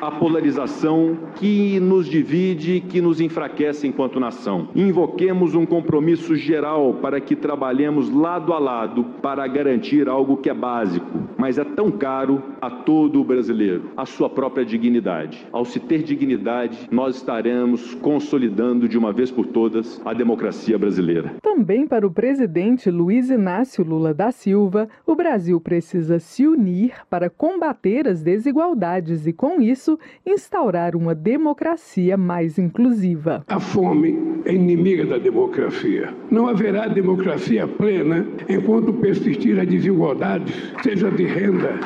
[0.00, 4.68] a polarização que nos divide, que nos enfraquece enquanto nação.
[4.74, 10.54] Invoquemos um compromisso geral para que trabalhemos lado a lado para garantir algo que é
[10.54, 11.06] básico,
[11.38, 15.46] mas é tão caro a todo o brasileiro, a sua própria dignidade.
[15.50, 21.34] Ao se ter dignidade, nós estaremos consolidando de uma vez por todas a democracia brasileira.
[21.42, 26.73] Também para o presidente Luiz Inácio Lula da Silva, o Brasil precisa se unir
[27.08, 33.44] para combater as desigualdades e, com isso, instaurar uma democracia mais inclusiva.
[33.48, 36.12] A fome é inimiga da democracia.
[36.30, 40.52] Não haverá democracia plena enquanto persistir a desigualdade,
[40.82, 41.78] seja de renda,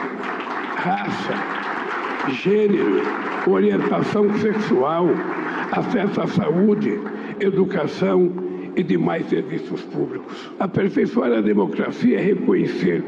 [0.77, 1.35] raça,
[2.31, 3.03] gênero,
[3.47, 5.07] orientação sexual,
[5.73, 6.99] acesso à saúde,
[7.41, 8.33] educação
[8.77, 10.51] e demais serviços públicos.
[10.59, 13.03] Aperfeiçoar a democracia é reconhecer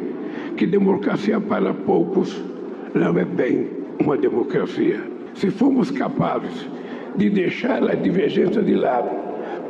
[0.60, 2.38] que democracia para poucos
[2.94, 3.66] não é bem
[3.98, 5.00] uma democracia.
[5.34, 6.68] Se formos capazes
[7.16, 9.08] de deixar a divergência de lado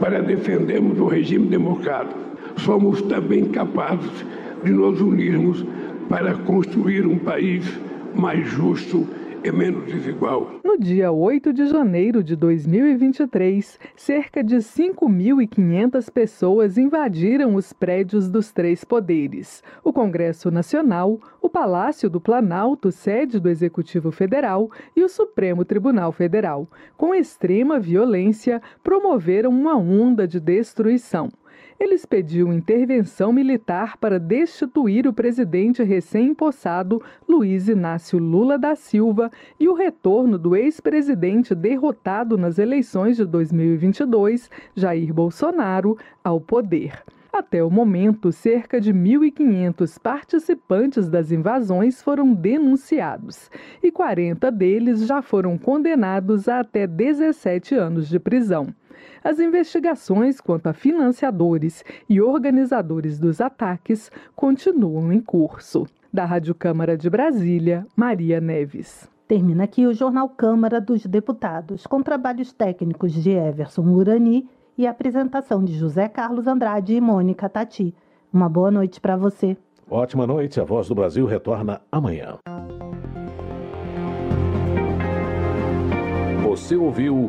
[0.01, 2.19] para defendermos o regime democrático,
[2.57, 4.27] somos também capazes
[4.65, 5.65] de nos unirmos
[6.09, 7.65] para construir um país
[8.13, 9.07] mais justo
[9.43, 10.61] é menos desigual.
[10.63, 18.53] No dia 8 de janeiro de 2023, cerca de 5.500 pessoas invadiram os prédios dos
[18.53, 25.09] três poderes: o Congresso Nacional, o Palácio do Planalto, sede do Executivo Federal, e o
[25.09, 26.69] Supremo Tribunal Federal.
[26.97, 31.31] Com extrema violência, promoveram uma onda de destruição.
[31.83, 39.67] Eles pediam intervenção militar para destituir o presidente recém-impossado Luiz Inácio Lula da Silva e
[39.67, 47.03] o retorno do ex-presidente derrotado nas eleições de 2022, Jair Bolsonaro, ao poder.
[47.33, 53.51] Até o momento, cerca de 1.500 participantes das invasões foram denunciados
[53.83, 58.67] e 40 deles já foram condenados a até 17 anos de prisão.
[59.23, 65.87] As investigações quanto a financiadores e organizadores dos ataques continuam em curso.
[66.13, 69.09] Da Rádio Câmara de Brasília, Maria Neves.
[69.29, 75.63] Termina aqui o Jornal Câmara dos Deputados, com trabalhos técnicos de Everson Urani e apresentação
[75.63, 77.95] de José Carlos Andrade e Mônica Tati.
[78.33, 79.57] Uma boa noite para você.
[79.89, 80.61] Ótima noite.
[80.61, 82.39] A Voz do Brasil retorna amanhã.
[86.43, 87.29] Você ouviu